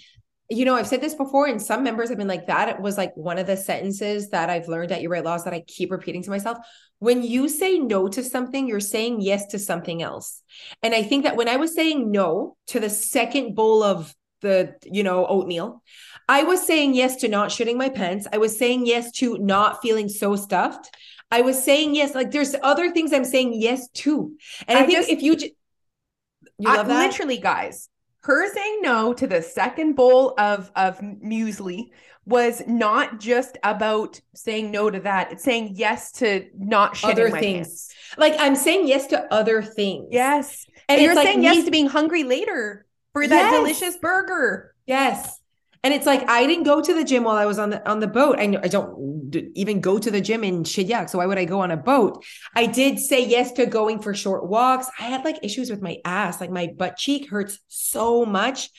you 0.52 0.66
know, 0.66 0.76
I've 0.76 0.88
said 0.88 1.00
this 1.00 1.16
before, 1.16 1.48
and 1.48 1.62
some 1.62 1.82
members 1.84 2.10
have 2.10 2.18
been 2.18 2.28
like, 2.28 2.48
that 2.48 2.68
it 2.68 2.82
was 2.82 2.98
like 2.98 3.16
one 3.16 3.38
of 3.38 3.48
the 3.48 3.56
sentences 3.56 4.30
that 4.32 4.50
I've 4.50 4.68
learned 4.68 4.92
at 4.92 5.02
Your 5.02 5.12
Weight 5.12 5.24
Loss 5.24 5.44
that 5.44 5.54
I 5.54 5.62
keep 5.66 5.92
repeating 5.92 6.24
to 6.24 6.30
myself. 6.30 6.58
When 7.00 7.24
you 7.24 7.48
say 7.48 7.80
no 7.80 8.10
to 8.10 8.22
something, 8.22 8.68
you're 8.68 8.82
saying 8.82 9.22
yes 9.22 9.48
to 9.48 9.60
something 9.60 10.04
else. 10.04 10.44
And 10.84 10.94
I 10.94 11.04
think 11.04 11.24
that 11.24 11.38
when 11.38 11.48
I 11.48 11.56
was 11.56 11.74
saying 11.74 12.12
no 12.12 12.58
to 12.68 12.82
the 12.82 12.90
second 12.90 13.56
bowl 13.56 13.82
of 13.82 14.14
the, 14.42 14.76
you 14.84 15.04
know, 15.04 15.26
oatmeal, 15.26 15.82
I 16.28 16.44
was 16.44 16.66
saying 16.68 16.96
yes 16.96 17.16
to 17.18 17.28
not 17.28 17.50
shitting 17.50 17.78
my 17.78 17.90
pants. 17.90 18.28
I 18.32 18.38
was 18.38 18.58
saying 18.58 18.86
yes 18.86 19.12
to 19.14 19.38
not 19.38 19.82
feeling 19.82 20.10
so 20.10 20.36
stuffed. 20.36 20.94
I 21.32 21.42
was 21.42 21.64
saying 21.64 21.96
yes, 21.96 22.14
like 22.14 22.32
there's 22.32 22.56
other 22.62 22.92
things 22.92 23.14
I'm 23.14 23.24
saying 23.24 23.54
yes 23.54 23.88
to. 23.90 24.34
And 24.68 24.78
I, 24.78 24.82
I 24.82 24.86
think 24.86 24.98
just, 24.98 25.10
if 25.10 25.22
you, 25.22 25.38
you 25.38 26.68
love 26.68 26.88
I, 26.88 26.90
that? 26.90 27.08
literally, 27.08 27.38
guys, 27.38 27.88
her 28.22 28.54
saying 28.54 28.80
no 28.82 29.14
to 29.14 29.28
the 29.28 29.42
second 29.42 29.96
bowl 29.96 30.34
of 30.38 30.72
of 30.76 31.00
muesli 31.00 31.90
was 32.26 32.62
not 32.68 33.20
just 33.20 33.58
about 33.64 34.22
saying 34.36 34.72
no 34.72 34.90
to 34.90 35.00
that. 35.00 35.32
It's 35.32 35.44
saying 35.44 35.74
yes 35.76 36.12
to 36.14 36.48
not 36.58 36.94
shitting 36.94 37.12
other 37.12 37.30
things. 37.32 37.68
Pants. 37.68 37.96
Like 38.18 38.36
I'm 38.40 38.56
saying 38.56 38.88
yes 38.88 39.08
to 39.08 39.34
other 39.34 39.62
things. 39.62 40.10
Yes. 40.12 40.68
And, 40.88 41.00
and 41.00 41.06
you're 41.06 41.16
saying 41.16 41.42
like 41.42 41.56
yes 41.56 41.66
to 41.66 41.72
being 41.72 41.88
hungry 41.88 42.24
later 42.24 42.86
for 43.14 43.28
that 43.28 43.52
yes. 43.52 43.54
delicious 43.54 43.98
burger. 43.98 44.76
Yes. 44.86 45.41
And 45.84 45.94
it's 45.94 46.06
like 46.06 46.30
I 46.30 46.46
didn't 46.46 46.66
go 46.66 46.82
to 46.82 46.94
the 46.94 47.04
gym 47.04 47.24
while 47.24 47.38
I 47.38 47.46
was 47.46 47.58
on 47.58 47.72
the 47.72 47.90
on 47.90 48.00
the 48.00 48.08
boat. 48.08 48.38
I, 48.38 48.44
I 48.62 48.68
don't 48.68 49.36
even 49.56 49.82
go 49.82 49.98
to 49.98 50.12
the 50.12 50.22
gym 50.22 50.44
in 50.44 50.64
Shediac, 50.64 51.10
so 51.10 51.18
why 51.18 51.26
would 51.26 51.40
I 51.40 51.46
go 51.46 51.62
on 51.62 51.72
a 51.72 51.78
boat? 51.78 52.24
I 52.56 52.68
did 52.68 53.00
say 53.00 53.26
yes 53.26 53.52
to 53.54 53.66
going 53.66 54.02
for 54.02 54.14
short 54.14 54.48
walks. 54.48 54.88
I 55.00 55.04
had 55.04 55.26
like 55.26 55.40
issues 55.44 55.70
with 55.72 55.82
my 55.82 55.98
ass, 56.06 56.40
like 56.40 56.52
my 56.52 56.68
butt 56.78 56.98
cheek 56.98 57.30
hurts 57.30 57.60
so 57.68 58.26
much 58.26 58.70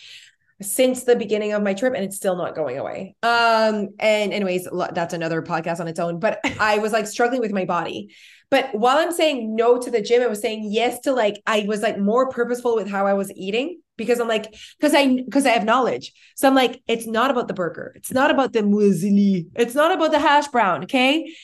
since 0.61 1.03
the 1.03 1.17
beginning 1.17 1.53
of 1.53 1.63
my 1.63 1.75
trip 1.75 1.93
and 1.95 2.05
it's 2.05 2.17
still 2.17 2.37
not 2.37 2.55
going 2.55 2.79
away. 2.79 3.17
Um 3.25 3.89
and 3.99 4.33
anyways, 4.33 4.69
that's 4.93 5.15
another 5.15 5.43
podcast 5.43 5.81
on 5.81 5.89
its 5.89 5.99
own, 5.99 6.21
but 6.21 6.39
I 6.61 6.79
was 6.79 6.93
like 6.93 7.09
struggling 7.09 7.41
with 7.41 7.53
my 7.53 7.65
body. 7.65 8.15
But 8.49 8.75
while 8.75 8.99
I'm 8.99 9.13
saying 9.13 9.57
no 9.57 9.81
to 9.81 9.91
the 9.91 10.03
gym, 10.03 10.23
I 10.23 10.27
was 10.27 10.41
saying 10.41 10.69
yes 10.71 11.01
to 11.01 11.13
like 11.13 11.43
I 11.47 11.65
was 11.67 11.83
like 11.83 11.99
more 11.99 12.29
purposeful 12.29 12.77
with 12.77 12.89
how 12.89 13.07
I 13.07 13.15
was 13.15 13.33
eating 13.35 13.81
because 13.97 14.21
I'm 14.21 14.29
like, 14.29 14.55
because 14.79 14.95
I 14.95 15.23
because 15.23 15.47
I 15.47 15.51
have 15.51 15.65
knowledge. 15.65 16.13
So 16.37 16.49
I'm 16.49 16.55
like, 16.55 16.83
it's 16.87 17.07
not 17.07 17.31
about 17.31 17.49
the 17.49 17.55
burger. 17.55 17.93
It's 17.95 18.13
not 18.13 18.31
about 18.31 18.53
the 18.53 18.61
muesli. 18.61 19.47
It's 19.55 19.75
not 19.75 19.93
about 19.93 20.11
the 20.11 20.19
hash 20.19 20.49
brown. 20.49 20.85
Okay. 20.85 21.35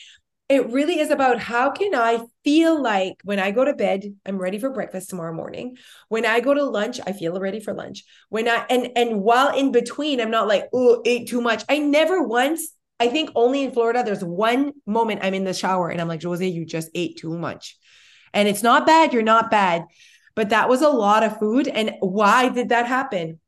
It 0.49 0.71
really 0.73 0.99
is 0.99 1.11
about 1.11 1.40
how 1.40 1.71
can 1.71 1.95
I 1.95 2.21
feel 2.43 2.83
like 2.83 3.17
when 3.23 3.38
I 3.38 3.50
go 3.50 3.67
to 3.67 3.75
bed, 3.75 4.05
I'm 4.25 4.38
ready 4.38 4.59
for 4.59 4.71
breakfast 4.71 5.11
tomorrow 5.11 5.35
morning. 5.35 5.76
When 6.09 6.25
I 6.25 6.40
go 6.40 6.55
to 6.55 6.64
lunch, 6.64 7.00
I 7.07 7.12
feel 7.12 7.38
ready 7.38 7.61
for 7.61 7.75
lunch. 7.75 8.05
When 8.31 8.49
I 8.49 8.64
and 8.71 8.88
and 8.97 9.21
while 9.21 9.55
in 9.55 9.73
between, 9.73 10.21
I'm 10.21 10.31
not 10.31 10.49
like, 10.49 10.64
oh, 10.73 11.02
ate 11.05 11.28
too 11.28 11.43
much. 11.43 11.64
I 11.69 11.78
never 11.78 12.23
once, 12.23 12.75
I 12.99 13.09
think 13.09 13.31
only 13.35 13.62
in 13.62 13.73
Florida, 13.73 14.02
there's 14.02 14.25
one 14.25 14.73
moment 14.87 15.21
I'm 15.23 15.35
in 15.35 15.45
the 15.45 15.52
shower 15.52 15.90
and 15.90 16.00
I'm 16.00 16.09
like, 16.09 16.23
Jose, 16.23 16.47
you 16.47 16.64
just 16.64 16.88
ate 16.95 17.19
too 17.19 17.37
much. 17.37 17.76
And 18.33 18.49
it's 18.49 18.62
not 18.62 18.87
bad. 18.87 19.12
You're 19.12 19.23
not 19.23 19.50
bad 19.50 19.85
but 20.38 20.50
that 20.50 20.68
was 20.68 20.83
a 20.83 20.88
lot 20.88 21.25
of 21.25 21.37
food. 21.40 21.66
And 21.66 21.97
why 21.99 22.49
did 22.49 22.68
that 22.68 22.87
happen? 22.87 23.40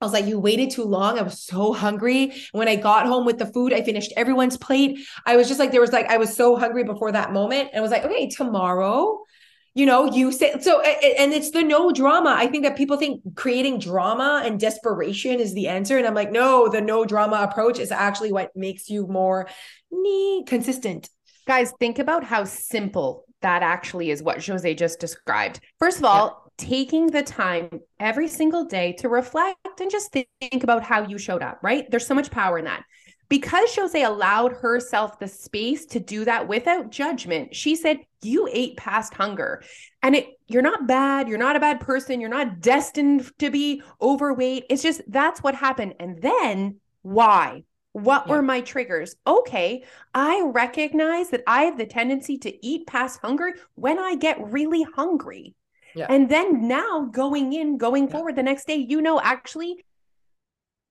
I 0.00 0.04
was 0.04 0.12
like, 0.12 0.26
you 0.26 0.40
waited 0.40 0.70
too 0.70 0.82
long. 0.82 1.16
I 1.16 1.22
was 1.22 1.40
so 1.40 1.72
hungry. 1.72 2.32
When 2.50 2.66
I 2.66 2.74
got 2.74 3.06
home 3.06 3.24
with 3.24 3.38
the 3.38 3.46
food, 3.46 3.72
I 3.72 3.82
finished 3.82 4.12
everyone's 4.16 4.56
plate. 4.56 4.98
I 5.24 5.36
was 5.36 5.46
just 5.46 5.60
like, 5.60 5.70
there 5.70 5.80
was 5.80 5.92
like, 5.92 6.06
I 6.06 6.16
was 6.16 6.34
so 6.34 6.56
hungry 6.56 6.82
before 6.82 7.12
that 7.12 7.32
moment. 7.32 7.68
And 7.68 7.78
I 7.78 7.80
was 7.80 7.92
like, 7.92 8.04
okay, 8.04 8.28
tomorrow, 8.28 9.22
you 9.74 9.86
know, 9.86 10.12
you 10.12 10.32
say 10.32 10.52
so. 10.60 10.80
And 10.80 11.32
it's 11.32 11.52
the 11.52 11.62
no 11.62 11.92
drama. 11.92 12.34
I 12.36 12.48
think 12.48 12.64
that 12.64 12.76
people 12.76 12.96
think 12.96 13.22
creating 13.36 13.78
drama 13.78 14.42
and 14.44 14.58
desperation 14.58 15.38
is 15.38 15.54
the 15.54 15.68
answer. 15.68 15.96
And 15.96 16.08
I'm 16.08 16.14
like, 16.14 16.32
no, 16.32 16.66
the 16.66 16.80
no 16.80 17.04
drama 17.04 17.36
approach 17.36 17.78
is 17.78 17.92
actually 17.92 18.32
what 18.32 18.50
makes 18.56 18.90
you 18.90 19.06
more 19.06 19.48
consistent. 20.48 21.08
Guys, 21.46 21.72
think 21.78 22.00
about 22.00 22.24
how 22.24 22.42
simple 22.42 23.26
that 23.42 23.62
actually 23.62 24.10
is 24.10 24.22
what 24.22 24.44
Jose 24.44 24.74
just 24.74 25.00
described. 25.00 25.60
First 25.78 25.98
of 25.98 26.04
all, 26.04 26.50
yeah. 26.58 26.66
taking 26.68 27.06
the 27.08 27.22
time 27.22 27.80
every 28.00 28.28
single 28.28 28.64
day 28.64 28.92
to 28.94 29.08
reflect 29.08 29.80
and 29.80 29.90
just 29.90 30.12
think 30.12 30.64
about 30.64 30.82
how 30.82 31.06
you 31.06 31.18
showed 31.18 31.42
up, 31.42 31.58
right? 31.62 31.90
There's 31.90 32.06
so 32.06 32.14
much 32.14 32.30
power 32.30 32.58
in 32.58 32.64
that. 32.64 32.84
Because 33.28 33.74
Jose 33.74 34.02
allowed 34.02 34.52
herself 34.52 35.18
the 35.18 35.26
space 35.26 35.86
to 35.86 36.00
do 36.00 36.26
that 36.26 36.48
without 36.48 36.90
judgment, 36.90 37.56
she 37.56 37.74
said, 37.74 38.00
You 38.20 38.46
ate 38.52 38.76
past 38.76 39.14
hunger. 39.14 39.62
And 40.02 40.14
it 40.14 40.38
you're 40.48 40.60
not 40.60 40.86
bad, 40.86 41.28
you're 41.28 41.38
not 41.38 41.56
a 41.56 41.60
bad 41.60 41.80
person, 41.80 42.20
you're 42.20 42.28
not 42.28 42.60
destined 42.60 43.30
to 43.38 43.50
be 43.50 43.82
overweight. 44.02 44.66
It's 44.68 44.82
just 44.82 45.00
that's 45.08 45.42
what 45.42 45.54
happened. 45.54 45.94
And 45.98 46.20
then 46.20 46.80
why? 47.00 47.64
What 47.92 48.26
yeah. 48.26 48.32
were 48.32 48.42
my 48.42 48.60
triggers? 48.60 49.16
Okay, 49.26 49.84
I 50.14 50.42
recognize 50.46 51.30
that 51.30 51.42
I 51.46 51.64
have 51.64 51.78
the 51.78 51.86
tendency 51.86 52.38
to 52.38 52.66
eat 52.66 52.86
past 52.86 53.20
hunger 53.20 53.54
when 53.74 53.98
I 53.98 54.14
get 54.14 54.52
really 54.52 54.82
hungry. 54.82 55.54
Yeah. 55.94 56.06
And 56.08 56.28
then 56.28 56.66
now 56.68 57.08
going 57.12 57.52
in, 57.52 57.76
going 57.76 58.06
yeah. 58.06 58.12
forward 58.12 58.36
the 58.36 58.42
next 58.42 58.66
day, 58.66 58.76
you 58.76 59.02
know, 59.02 59.20
actually 59.20 59.84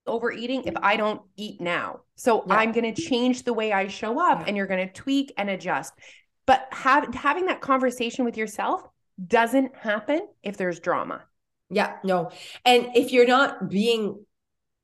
overeating 0.06 0.64
if 0.64 0.74
I 0.80 0.96
don't 0.96 1.22
eat 1.36 1.60
now. 1.60 2.00
So. 2.14 2.44
I'm 2.48 2.72
going 2.72 2.94
to 2.94 3.02
change 3.02 3.42
the 3.42 3.52
way 3.52 3.72
I 3.72 3.88
show 3.88 4.20
up 4.20 4.44
and 4.46 4.56
you're 4.56 4.66
going 4.66 4.86
to 4.86 4.92
tweak 4.92 5.32
and 5.36 5.50
adjust. 5.50 5.92
But 6.46 6.68
have, 6.70 7.12
having 7.14 7.46
that 7.46 7.60
conversation 7.60 8.24
with 8.24 8.36
yourself 8.36 8.82
doesn't 9.24 9.76
happen 9.76 10.26
if 10.42 10.56
there's 10.56 10.80
drama. 10.80 11.24
Yeah, 11.70 11.96
no. 12.04 12.30
And 12.64 12.88
if 12.94 13.12
you're 13.12 13.26
not 13.26 13.68
being 13.68 14.24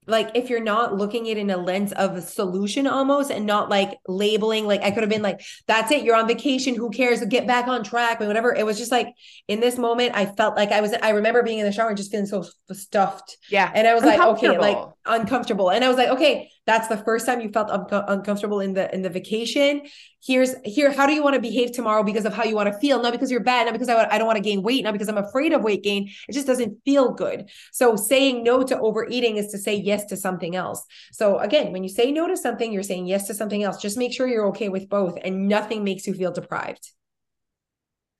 like 0.09 0.31
if 0.35 0.51
you're 0.51 0.63
not 0.63 0.97
looking 0.97 1.29
at 1.29 1.37
it 1.37 1.41
in 1.41 1.51
a 1.51 1.57
lens 1.57 1.93
of 1.93 2.17
a 2.17 2.23
solution 2.23 2.87
almost 2.87 3.31
and 3.31 3.47
not 3.47 3.69
like 3.69 3.99
labeling 4.09 4.67
like 4.67 4.83
i 4.83 4.91
could 4.91 5.03
have 5.03 5.11
been 5.11 5.23
like 5.23 5.41
that's 5.67 5.93
it 5.93 6.03
you're 6.03 6.17
on 6.17 6.27
vacation 6.27 6.75
who 6.75 6.91
cares? 6.91 7.25
Get 7.27 7.47
back 7.47 7.69
on 7.69 7.85
track 7.85 8.21
and 8.21 8.29
whatever. 8.29 8.55
It 8.55 8.65
was 8.65 8.79
just 8.79 8.91
like 8.91 9.15
in 9.49 9.61
this 9.61 9.77
moment 9.79 10.13
i 10.15 10.27
felt 10.27 10.57
like 10.57 10.73
i 10.73 10.81
was 10.81 10.95
i 11.03 11.11
remember 11.11 11.43
being 11.43 11.59
in 11.59 11.67
the 11.67 11.73
shower 11.73 11.89
and 11.89 11.97
just 11.97 12.11
feeling 12.11 12.27
so 12.27 12.45
stuffed. 12.73 13.37
Yeah. 13.51 13.71
And 13.75 13.87
i 13.87 13.95
was 13.95 14.05
like 14.05 14.21
okay 14.21 14.59
like 14.59 14.79
uncomfortable. 15.05 15.71
And 15.71 15.85
i 15.85 15.89
was 15.89 15.97
like 15.97 16.09
okay 16.09 16.51
that's 16.69 16.87
the 16.89 16.99
first 16.99 17.25
time 17.25 17.41
you 17.41 17.49
felt 17.49 17.71
un- 17.71 17.87
uncomfortable 18.09 18.61
in 18.61 18.75
the 18.75 18.95
in 18.95 19.01
the 19.01 19.09
vacation. 19.09 19.81
Here's 20.23 20.55
here 20.65 20.93
how 20.93 21.07
do 21.07 21.15
you 21.15 21.23
want 21.23 21.35
to 21.35 21.41
behave 21.41 21.73
tomorrow 21.73 22.03
because 22.03 22.27
of 22.27 22.35
how 22.35 22.45
you 22.45 22.55
want 22.55 22.71
to 22.71 22.79
feel? 22.79 23.01
Not 23.01 23.13
because 23.13 23.31
you're 23.31 23.41
bad 23.41 23.65
not 23.65 23.73
because 23.73 23.89
I, 23.89 24.07
I 24.11 24.19
don't 24.19 24.27
want 24.27 24.37
to 24.37 24.43
gain 24.43 24.63
weight 24.63 24.85
not 24.85 24.93
because 24.93 25.09
i'm 25.09 25.17
afraid 25.17 25.55
of 25.55 25.63
weight 25.63 25.83
gain. 25.83 26.11
It 26.29 26.33
just 26.33 26.47
doesn't 26.47 26.77
feel 26.85 27.15
good. 27.15 27.49
So 27.73 27.97
saying 27.97 28.45
no 28.45 28.63
to 28.65 28.79
overeating 28.79 29.39
is 29.39 29.47
to 29.53 29.59
say 29.59 29.77
yes 29.77 30.05
to 30.07 30.17
something 30.17 30.55
else. 30.57 30.85
So 31.11 31.39
again 31.39 31.73
when 31.73 31.85
you 31.85 31.89
say 31.89 32.13
no 32.13 32.29
to 32.29 32.37
something 32.37 32.71
you're 32.71 32.83
saying 32.83 33.07
yes 33.07 33.29
to 33.29 33.35
something 33.35 33.63
else. 33.63 33.81
Just 33.81 33.97
make 33.97 34.13
sure 34.13 34.29
you're 34.29 34.49
okay 34.49 34.69
with 34.69 34.91
both 34.91 35.17
and 35.25 35.49
nothing 35.49 35.85
makes 35.85 36.07
you 36.07 36.13
feel 36.13 36.33
deprived. 36.33 36.91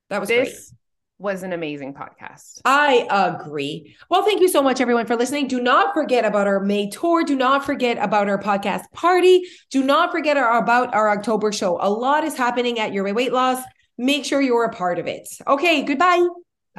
That 0.09 0.21
was 0.21 0.31
this- 0.31 0.49
great 0.49 0.79
was 1.19 1.43
an 1.43 1.53
amazing 1.53 1.95
podcast. 1.95 2.61
I 2.65 3.07
agree. 3.11 3.97
Well, 4.09 4.23
thank 4.23 4.41
you 4.41 4.49
so 4.49 4.63
much, 4.63 4.81
everyone, 4.81 5.07
for 5.07 5.17
listening. 5.17 5.49
Do 5.49 5.61
not 5.61 5.93
forget 5.93 6.25
about 6.25 6.47
our 6.47 6.61
May 6.61 6.89
tour. 6.89 7.25
Do 7.25 7.37
not 7.37 7.67
forget 7.67 7.99
about 7.99 8.29
our 8.29 8.41
podcast 8.41 8.91
party. 8.93 9.43
Do 9.71 9.83
not 9.83 10.13
forget 10.13 10.37
our, 10.37 10.59
about 10.59 10.95
our 10.95 11.11
October 11.11 11.53
show. 11.53 11.79
A 11.81 11.91
lot 11.91 12.25
is 12.25 12.37
happening 12.37 12.79
at 12.79 12.93
Your 12.93 13.13
Weight 13.13 13.33
Loss. 13.33 13.63
Make 13.97 14.25
sure 14.25 14.41
you're 14.41 14.65
a 14.65 14.73
part 14.73 14.99
of 14.99 15.07
it. 15.07 15.29
Okay, 15.47 15.83
goodbye. 15.83 16.25